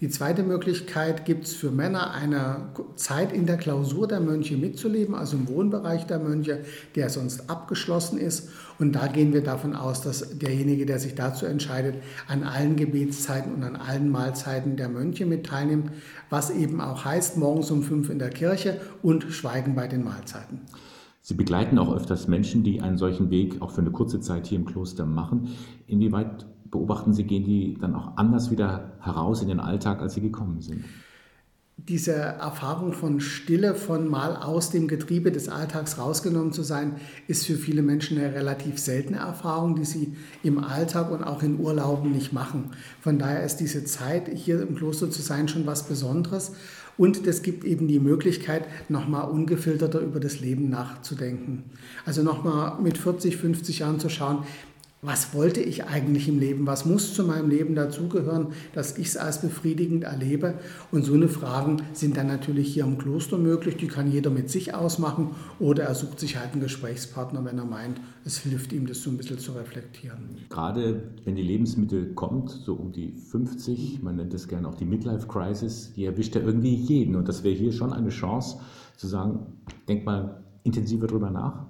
Die 0.00 0.08
zweite 0.10 0.42
Möglichkeit 0.42 1.24
gibt 1.24 1.44
es 1.44 1.54
für 1.54 1.70
Männer 1.70 2.10
eine 2.10 2.68
Zeit 2.96 3.32
in 3.32 3.46
der 3.46 3.56
Klausur 3.56 4.06
der 4.06 4.20
Mönche 4.20 4.56
mitzuleben, 4.56 5.14
also 5.14 5.36
im 5.36 5.48
Wohnbereich 5.48 6.06
der 6.06 6.18
Mönche, 6.18 6.64
der 6.94 7.08
sonst 7.08 7.48
abgeschlossen 7.48 8.18
ist. 8.18 8.50
Und 8.78 8.92
da 8.92 9.06
gehen 9.06 9.32
wir 9.32 9.42
davon 9.42 9.74
aus, 9.74 10.02
dass 10.02 10.38
derjenige, 10.38 10.84
der 10.84 10.98
sich 10.98 11.14
dazu 11.14 11.46
entscheidet, 11.46 11.96
an 12.28 12.42
allen 12.42 12.76
Gebetszeiten 12.76 13.54
und 13.54 13.62
an 13.62 13.76
allen 13.76 14.10
Mahlzeiten 14.10 14.76
der 14.76 14.90
Mönche 14.90 15.24
mit 15.24 15.46
teilnimmt, 15.46 15.92
was 16.28 16.50
eben 16.50 16.80
auch 16.80 17.04
heißt, 17.04 17.38
morgens 17.38 17.70
um 17.70 17.82
fünf 17.82 18.10
in 18.10 18.18
der 18.18 18.30
Kirche 18.30 18.80
und 19.02 19.24
Schweigen 19.24 19.74
bei 19.74 19.88
den 19.88 20.04
Mahlzeiten. 20.04 20.60
Sie 21.22 21.34
begleiten 21.34 21.78
auch 21.78 21.92
öfters 21.92 22.28
Menschen, 22.28 22.62
die 22.62 22.82
einen 22.82 22.98
solchen 22.98 23.30
Weg 23.30 23.60
auch 23.60 23.70
für 23.70 23.80
eine 23.80 23.90
kurze 23.90 24.20
Zeit 24.20 24.46
hier 24.46 24.58
im 24.58 24.64
Kloster 24.64 25.06
machen. 25.06 25.48
Inwieweit 25.86 26.46
beobachten 26.76 27.14
Sie, 27.14 27.24
gehen 27.24 27.44
die 27.44 27.78
dann 27.80 27.94
auch 27.94 28.16
anders 28.16 28.50
wieder 28.50 28.92
heraus 29.00 29.40
in 29.40 29.48
den 29.48 29.60
Alltag, 29.60 30.02
als 30.02 30.14
sie 30.14 30.20
gekommen 30.20 30.60
sind? 30.60 30.84
Diese 31.78 32.12
Erfahrung 32.12 32.92
von 32.92 33.20
Stille, 33.20 33.74
von 33.74 34.08
mal 34.08 34.36
aus 34.36 34.70
dem 34.70 34.88
Getriebe 34.88 35.30
des 35.30 35.48
Alltags 35.48 35.98
rausgenommen 35.98 36.52
zu 36.52 36.62
sein, 36.62 36.96
ist 37.28 37.46
für 37.46 37.56
viele 37.56 37.82
Menschen 37.82 38.18
eine 38.18 38.34
relativ 38.34 38.78
seltene 38.78 39.18
Erfahrung, 39.18 39.76
die 39.76 39.84
sie 39.84 40.16
im 40.42 40.62
Alltag 40.62 41.10
und 41.10 41.22
auch 41.22 41.42
in 41.42 41.60
Urlauben 41.60 42.12
nicht 42.12 42.32
machen. 42.32 42.70
Von 43.00 43.18
daher 43.18 43.42
ist 43.44 43.56
diese 43.56 43.84
Zeit, 43.84 44.28
hier 44.34 44.62
im 44.62 44.74
Kloster 44.74 45.10
zu 45.10 45.22
sein, 45.22 45.48
schon 45.48 45.66
was 45.66 45.86
Besonderes. 45.86 46.52
Und 46.98 47.26
es 47.26 47.42
gibt 47.42 47.64
eben 47.64 47.88
die 47.88 48.00
Möglichkeit, 48.00 48.64
nochmal 48.88 49.28
ungefilterter 49.28 50.00
über 50.00 50.18
das 50.18 50.40
Leben 50.40 50.70
nachzudenken. 50.70 51.64
Also 52.06 52.22
nochmal 52.22 52.80
mit 52.80 52.96
40, 52.96 53.36
50 53.36 53.80
Jahren 53.80 54.00
zu 54.00 54.08
schauen, 54.08 54.44
was 55.02 55.34
wollte 55.34 55.60
ich 55.60 55.84
eigentlich 55.84 56.26
im 56.26 56.38
Leben, 56.38 56.66
was 56.66 56.86
muss 56.86 57.14
zu 57.14 57.22
meinem 57.22 57.50
Leben 57.50 57.74
dazugehören, 57.74 58.48
dass 58.72 58.96
ich 58.96 59.08
es 59.08 59.16
als 59.16 59.42
befriedigend 59.42 60.04
erlebe. 60.04 60.54
Und 60.90 61.04
so 61.04 61.12
eine 61.12 61.28
Fragen 61.28 61.82
sind 61.92 62.16
dann 62.16 62.28
natürlich 62.28 62.72
hier 62.72 62.84
im 62.84 62.96
Kloster 62.96 63.36
möglich, 63.36 63.76
die 63.76 63.88
kann 63.88 64.10
jeder 64.10 64.30
mit 64.30 64.50
sich 64.50 64.74
ausmachen. 64.74 65.32
Oder 65.60 65.84
er 65.84 65.94
sucht 65.94 66.18
sich 66.18 66.38
halt 66.38 66.52
einen 66.52 66.62
Gesprächspartner, 66.62 67.44
wenn 67.44 67.58
er 67.58 67.66
meint, 67.66 68.00
es 68.24 68.38
hilft 68.38 68.72
ihm, 68.72 68.86
das 68.86 69.02
so 69.02 69.10
ein 69.10 69.18
bisschen 69.18 69.38
zu 69.38 69.52
reflektieren. 69.52 70.38
Gerade 70.48 71.02
wenn 71.24 71.36
die 71.36 71.42
Lebensmittel 71.42 72.14
kommt, 72.14 72.50
so 72.50 72.74
um 72.74 72.90
die 72.90 73.12
50, 73.12 74.02
man 74.02 74.16
nennt 74.16 74.32
es 74.32 74.48
gerne 74.48 74.66
auch 74.66 74.74
die 74.74 74.86
Midlife 74.86 75.28
Crisis, 75.28 75.92
die 75.94 76.06
erwischt 76.06 76.34
ja 76.34 76.40
irgendwie 76.40 76.74
jeden. 76.74 77.16
Und 77.16 77.28
das 77.28 77.44
wäre 77.44 77.54
hier 77.54 77.72
schon 77.72 77.92
eine 77.92 78.08
Chance 78.08 78.58
zu 78.96 79.06
sagen, 79.06 79.46
denk 79.88 80.06
mal 80.06 80.42
intensiver 80.64 81.06
drüber 81.06 81.30
nach 81.30 81.66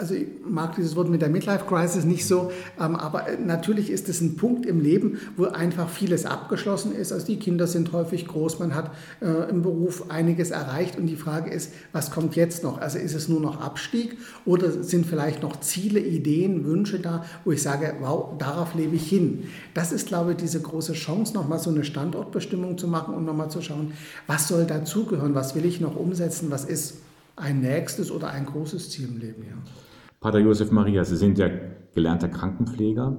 also 0.00 0.14
ich 0.14 0.28
mag 0.48 0.76
dieses 0.76 0.96
Wort 0.96 1.10
mit 1.10 1.20
der 1.20 1.28
Midlife 1.28 1.66
Crisis 1.66 2.04
nicht 2.04 2.26
so, 2.26 2.50
ähm, 2.80 2.96
aber 2.96 3.28
äh, 3.28 3.36
natürlich 3.38 3.90
ist 3.90 4.08
es 4.08 4.22
ein 4.22 4.36
Punkt 4.36 4.64
im 4.64 4.80
Leben, 4.80 5.18
wo 5.36 5.44
einfach 5.44 5.90
vieles 5.90 6.24
abgeschlossen 6.24 6.94
ist. 6.94 7.12
Also 7.12 7.26
die 7.26 7.38
Kinder 7.38 7.66
sind 7.66 7.92
häufig 7.92 8.26
groß, 8.26 8.58
man 8.58 8.74
hat 8.74 8.92
äh, 9.20 9.50
im 9.50 9.60
Beruf 9.60 10.10
einiges 10.10 10.50
erreicht 10.50 10.96
und 10.96 11.06
die 11.06 11.16
Frage 11.16 11.50
ist, 11.50 11.72
was 11.92 12.10
kommt 12.10 12.34
jetzt 12.34 12.64
noch? 12.64 12.78
Also 12.78 12.98
ist 12.98 13.14
es 13.14 13.28
nur 13.28 13.40
noch 13.40 13.60
Abstieg 13.60 14.16
oder 14.46 14.70
sind 14.82 15.04
vielleicht 15.04 15.42
noch 15.42 15.60
Ziele, 15.60 16.00
Ideen, 16.00 16.64
Wünsche 16.64 16.98
da, 16.98 17.26
wo 17.44 17.52
ich 17.52 17.62
sage, 17.62 17.94
wow, 18.00 18.38
darauf 18.38 18.74
lebe 18.74 18.96
ich 18.96 19.06
hin. 19.06 19.44
Das 19.74 19.92
ist, 19.92 20.08
glaube 20.08 20.32
ich, 20.32 20.38
diese 20.38 20.60
große 20.60 20.94
Chance, 20.94 21.34
nochmal 21.34 21.58
so 21.58 21.68
eine 21.68 21.84
Standortbestimmung 21.84 22.78
zu 22.78 22.88
machen 22.88 23.14
und 23.14 23.26
nochmal 23.26 23.50
zu 23.50 23.60
schauen, 23.60 23.92
was 24.26 24.48
soll 24.48 24.64
dazugehören, 24.64 25.34
was 25.34 25.54
will 25.54 25.66
ich 25.66 25.78
noch 25.78 25.96
umsetzen, 25.96 26.50
was 26.50 26.64
ist 26.64 26.94
ein 27.36 27.60
nächstes 27.60 28.10
oder 28.10 28.30
ein 28.30 28.46
großes 28.46 28.90
Ziel 28.90 29.08
im 29.08 29.18
Leben. 29.18 29.44
Ja. 29.48 29.56
Pater 30.20 30.38
Josef 30.38 30.70
Maria, 30.70 31.02
Sie 31.02 31.16
sind 31.16 31.38
ja 31.38 31.48
gelernter 31.94 32.28
Krankenpfleger. 32.28 33.16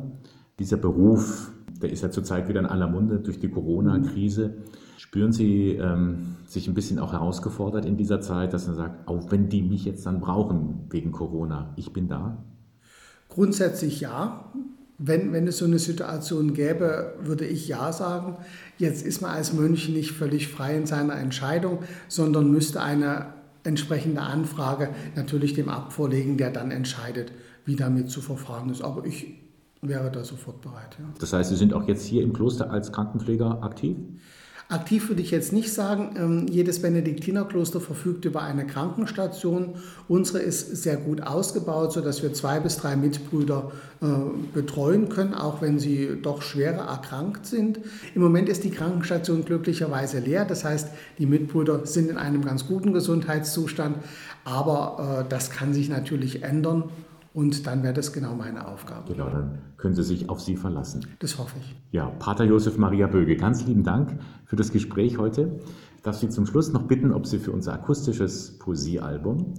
Dieser 0.60 0.78
Beruf, 0.78 1.52
der 1.82 1.92
ist 1.92 2.04
ja 2.04 2.12
zurzeit 2.12 2.48
wieder 2.48 2.60
in 2.60 2.68
aller 2.68 2.88
Munde 2.88 3.20
durch 3.20 3.40
die 3.40 3.50
Corona-Krise. 3.50 4.58
Spüren 4.98 5.32
Sie 5.32 5.72
ähm, 5.72 6.36
sich 6.46 6.68
ein 6.68 6.76
bisschen 6.76 7.00
auch 7.00 7.12
herausgefordert 7.12 7.86
in 7.86 7.98
dieser 7.98 8.22
Zeit, 8.22 8.54
dass 8.54 8.68
man 8.68 8.76
sagt, 8.76 9.08
auch 9.08 9.32
wenn 9.32 9.50
die 9.50 9.64
mich 9.64 9.84
jetzt 9.84 10.06
dann 10.06 10.20
brauchen 10.20 10.86
wegen 10.92 11.12
Corona, 11.12 11.74
ich 11.76 11.92
bin 11.92 12.08
da? 12.08 12.44
Grundsätzlich 13.30 14.00
ja. 14.02 14.52
Wenn, 15.00 15.34
wenn 15.34 15.48
es 15.48 15.58
so 15.58 15.66
eine 15.66 15.80
Situation 15.80 16.54
gäbe, 16.54 17.16
würde 17.24 17.46
ich 17.46 17.68
ja 17.68 17.92
sagen. 17.92 18.38
Jetzt 18.78 19.04
ist 19.04 19.22
man 19.22 19.32
als 19.32 19.54
Mönch 19.54 19.90
nicht 19.90 20.12
völlig 20.12 20.50
frei 20.50 20.78
in 20.78 20.86
seiner 20.86 21.16
Entscheidung, 21.16 21.80
sondern 22.08 22.52
müsste 22.52 22.84
eine 22.84 23.41
entsprechende 23.64 24.22
Anfrage 24.22 24.90
natürlich 25.16 25.54
dem 25.54 25.70
Abt 25.70 25.94
vorlegen, 25.94 26.38
der 26.38 26.52
dann 26.52 26.72
entscheidet, 26.72 27.32
wie 27.66 27.76
damit 27.76 28.10
zu 28.10 28.22
verfahren 28.22 28.70
ist. 28.70 28.82
Aber 28.82 29.06
ich 29.06 29.36
wäre 29.82 30.12
da 30.12 30.24
sofort 30.24 30.62
bereit. 30.62 30.98
Ja. 31.00 31.06
Das 31.20 31.34
heißt, 31.34 31.50
Sie 31.50 31.56
sind 31.56 31.74
auch 31.74 31.88
jetzt 31.88 32.06
hier 32.06 32.24
im 32.24 32.34
Kloster 32.34 32.70
als 32.70 32.92
Krankenpfleger 32.92 33.64
aktiv? 33.64 33.98
Aktiv 34.72 35.10
würde 35.10 35.22
ich 35.22 35.32
jetzt 35.32 35.52
nicht 35.52 35.74
sagen. 35.74 36.16
Ähm, 36.18 36.48
jedes 36.50 36.82
Benediktinerkloster 36.82 37.82
verfügt 37.82 38.24
über 38.24 38.42
eine 38.42 38.66
Krankenstation. 38.66 39.76
Unsere 40.08 40.40
ist 40.40 40.78
sehr 40.78 40.96
gut 40.96 41.22
ausgebaut, 41.22 41.92
sodass 41.92 42.24
wir 42.24 42.34
zwei 42.34 42.62
bis 42.62 42.78
drei 42.78 42.96
Mitbrüder 42.96 43.74
äh, 44.02 44.06
betreuen 44.54 45.10
können, 45.10 45.34
auch 45.34 45.62
wenn 45.62 45.78
sie 45.78 46.18
doch 46.22 46.42
schwerer 46.42 46.88
erkrankt 46.88 47.46
sind. 47.46 47.82
Im 48.16 48.22
Moment 48.22 48.48
ist 48.48 48.64
die 48.64 48.72
Krankenstation 48.72 49.44
glücklicherweise 49.44 50.20
leer. 50.20 50.46
Das 50.46 50.64
heißt, 50.64 50.88
die 51.18 51.26
Mitbrüder 51.26 51.86
sind 51.86 52.10
in 52.10 52.18
einem 52.18 52.46
ganz 52.46 52.66
guten 52.66 52.94
Gesundheitszustand. 52.94 53.98
Aber 54.46 55.26
äh, 55.26 55.30
das 55.30 55.52
kann 55.52 55.74
sich 55.74 55.90
natürlich 55.90 56.44
ändern. 56.44 56.86
Und 57.34 57.66
dann 57.66 57.82
wäre 57.82 57.94
das 57.94 58.12
genau 58.12 58.36
meine 58.36 58.68
Aufgabe. 58.68 59.14
Genau, 59.14 59.30
dann 59.30 59.60
können 59.78 59.96
Sie 59.96 60.04
sich 60.04 60.30
auf 60.30 60.42
Sie 60.42 60.58
verlassen. 60.58 61.06
Das 61.20 61.38
hoffe 61.38 61.56
ich. 61.62 61.76
Ja, 61.92 62.08
Pater 62.20 62.44
Josef 62.44 62.78
Maria 62.78 63.08
Böge, 63.08 63.38
ganz 63.38 63.66
lieben 63.66 63.84
Dank 63.84 64.20
für 64.46 64.58
das 64.58 64.72
Gespräch 64.72 65.18
heute. 65.18 65.60
Ich 65.96 66.04
darf 66.04 66.18
Sie 66.18 66.30
zum 66.30 66.46
Schluss 66.46 66.74
noch 66.74 66.84
bitten, 66.84 67.14
ob 67.14 67.26
Sie 67.26 67.40
für 67.40 67.52
unser 67.52 67.74
akustisches 67.74 68.58
Poesiealbum 68.60 69.54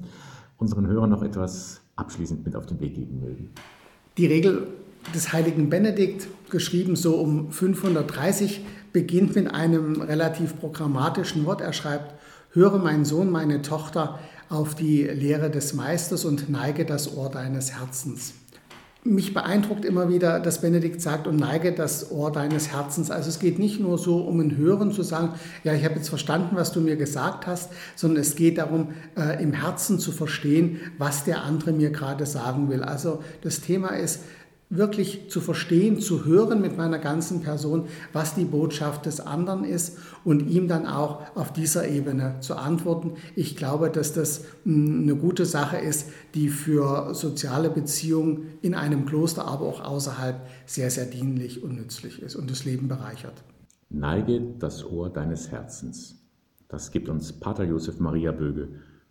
unseren 0.58 0.86
Hörern 0.86 1.10
noch 1.10 1.22
etwas 1.22 1.80
abschließend 1.96 2.44
mit 2.44 2.56
auf 2.56 2.66
den 2.66 2.80
Weg 2.80 2.94
geben 2.94 3.20
mögen. 3.20 3.50
Die 4.16 4.26
Regel 4.26 4.66
des 5.14 5.32
heiligen 5.32 5.68
Benedikt, 5.68 6.28
geschrieben 6.50 6.96
so 6.96 7.16
um 7.16 7.50
530, 7.50 8.64
beginnt 8.92 9.34
mit 9.34 9.52
einem 9.52 10.00
relativ 10.00 10.58
programmatischen 10.60 11.44
Wort. 11.46 11.60
Er 11.60 11.72
schreibt, 11.72 12.14
höre 12.52 12.78
mein 12.78 13.04
Sohn, 13.04 13.30
meine 13.30 13.62
Tochter, 13.62 14.18
auf 14.52 14.74
die 14.74 15.04
Lehre 15.04 15.50
des 15.50 15.72
Meisters 15.72 16.24
und 16.24 16.50
neige 16.50 16.84
das 16.84 17.16
Ohr 17.16 17.30
deines 17.30 17.72
Herzens. 17.72 18.34
Mich 19.04 19.34
beeindruckt 19.34 19.84
immer 19.84 20.10
wieder, 20.10 20.38
dass 20.38 20.60
Benedikt 20.60 21.00
sagt, 21.00 21.26
und 21.26 21.36
neige 21.36 21.72
das 21.72 22.12
Ohr 22.12 22.30
deines 22.30 22.70
Herzens. 22.70 23.10
Also 23.10 23.30
es 23.30 23.40
geht 23.40 23.58
nicht 23.58 23.80
nur 23.80 23.98
so 23.98 24.18
um 24.18 24.38
ein 24.38 24.56
Hören 24.56 24.92
zu 24.92 25.02
sagen, 25.02 25.30
ja, 25.64 25.72
ich 25.74 25.84
habe 25.84 25.96
jetzt 25.96 26.08
verstanden, 26.08 26.54
was 26.54 26.70
du 26.70 26.80
mir 26.80 26.94
gesagt 26.94 27.48
hast, 27.48 27.72
sondern 27.96 28.20
es 28.20 28.36
geht 28.36 28.58
darum, 28.58 28.90
äh, 29.16 29.42
im 29.42 29.54
Herzen 29.54 29.98
zu 29.98 30.12
verstehen, 30.12 30.78
was 30.98 31.24
der 31.24 31.42
andere 31.42 31.72
mir 31.72 31.90
gerade 31.90 32.26
sagen 32.26 32.68
will. 32.68 32.84
Also 32.84 33.24
das 33.40 33.60
Thema 33.60 33.88
ist, 33.88 34.20
wirklich 34.76 35.30
zu 35.30 35.40
verstehen, 35.40 36.00
zu 36.00 36.24
hören 36.24 36.62
mit 36.62 36.76
meiner 36.76 36.98
ganzen 36.98 37.42
Person, 37.42 37.86
was 38.12 38.34
die 38.34 38.46
Botschaft 38.46 39.04
des 39.04 39.20
anderen 39.20 39.64
ist 39.64 39.98
und 40.24 40.48
ihm 40.48 40.66
dann 40.66 40.86
auch 40.86 41.20
auf 41.36 41.52
dieser 41.52 41.86
Ebene 41.88 42.36
zu 42.40 42.56
antworten. 42.56 43.12
Ich 43.36 43.54
glaube, 43.54 43.90
dass 43.90 44.14
das 44.14 44.44
hm, 44.64 45.02
eine 45.02 45.14
gute 45.14 45.44
Sache 45.44 45.76
ist, 45.76 46.08
die 46.34 46.48
für 46.48 47.14
soziale 47.14 47.68
Beziehungen 47.68 48.46
in 48.62 48.74
einem 48.74 49.04
Kloster, 49.04 49.46
aber 49.46 49.66
auch 49.66 49.84
außerhalb 49.84 50.40
sehr, 50.64 50.90
sehr 50.90 51.06
dienlich 51.06 51.62
und 51.62 51.76
nützlich 51.76 52.22
ist 52.22 52.34
und 52.34 52.50
das 52.50 52.64
Leben 52.64 52.88
bereichert. 52.88 53.44
Neige 53.90 54.40
das 54.58 54.86
Ohr 54.86 55.10
deines 55.10 55.50
Herzens. 55.50 56.16
Das 56.68 56.90
gibt 56.90 57.10
uns 57.10 57.34
Pater 57.34 57.64
Josef 57.64 58.00
Maria 58.00 58.32
Böge 58.32 58.68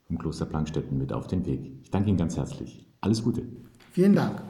vom 0.07 0.17
Kloster 0.17 0.47
Plankstetten 0.47 0.97
mit 0.97 1.13
auf 1.13 1.27
den 1.27 1.45
Weg. 1.45 1.71
Ich 1.83 1.91
danke 1.91 2.09
Ihnen 2.09 2.17
ganz 2.17 2.35
herzlich. 2.35 2.87
Alles 2.99 3.23
Gute. 3.23 3.43
Vielen 3.91 4.15
Dank. 4.15 4.41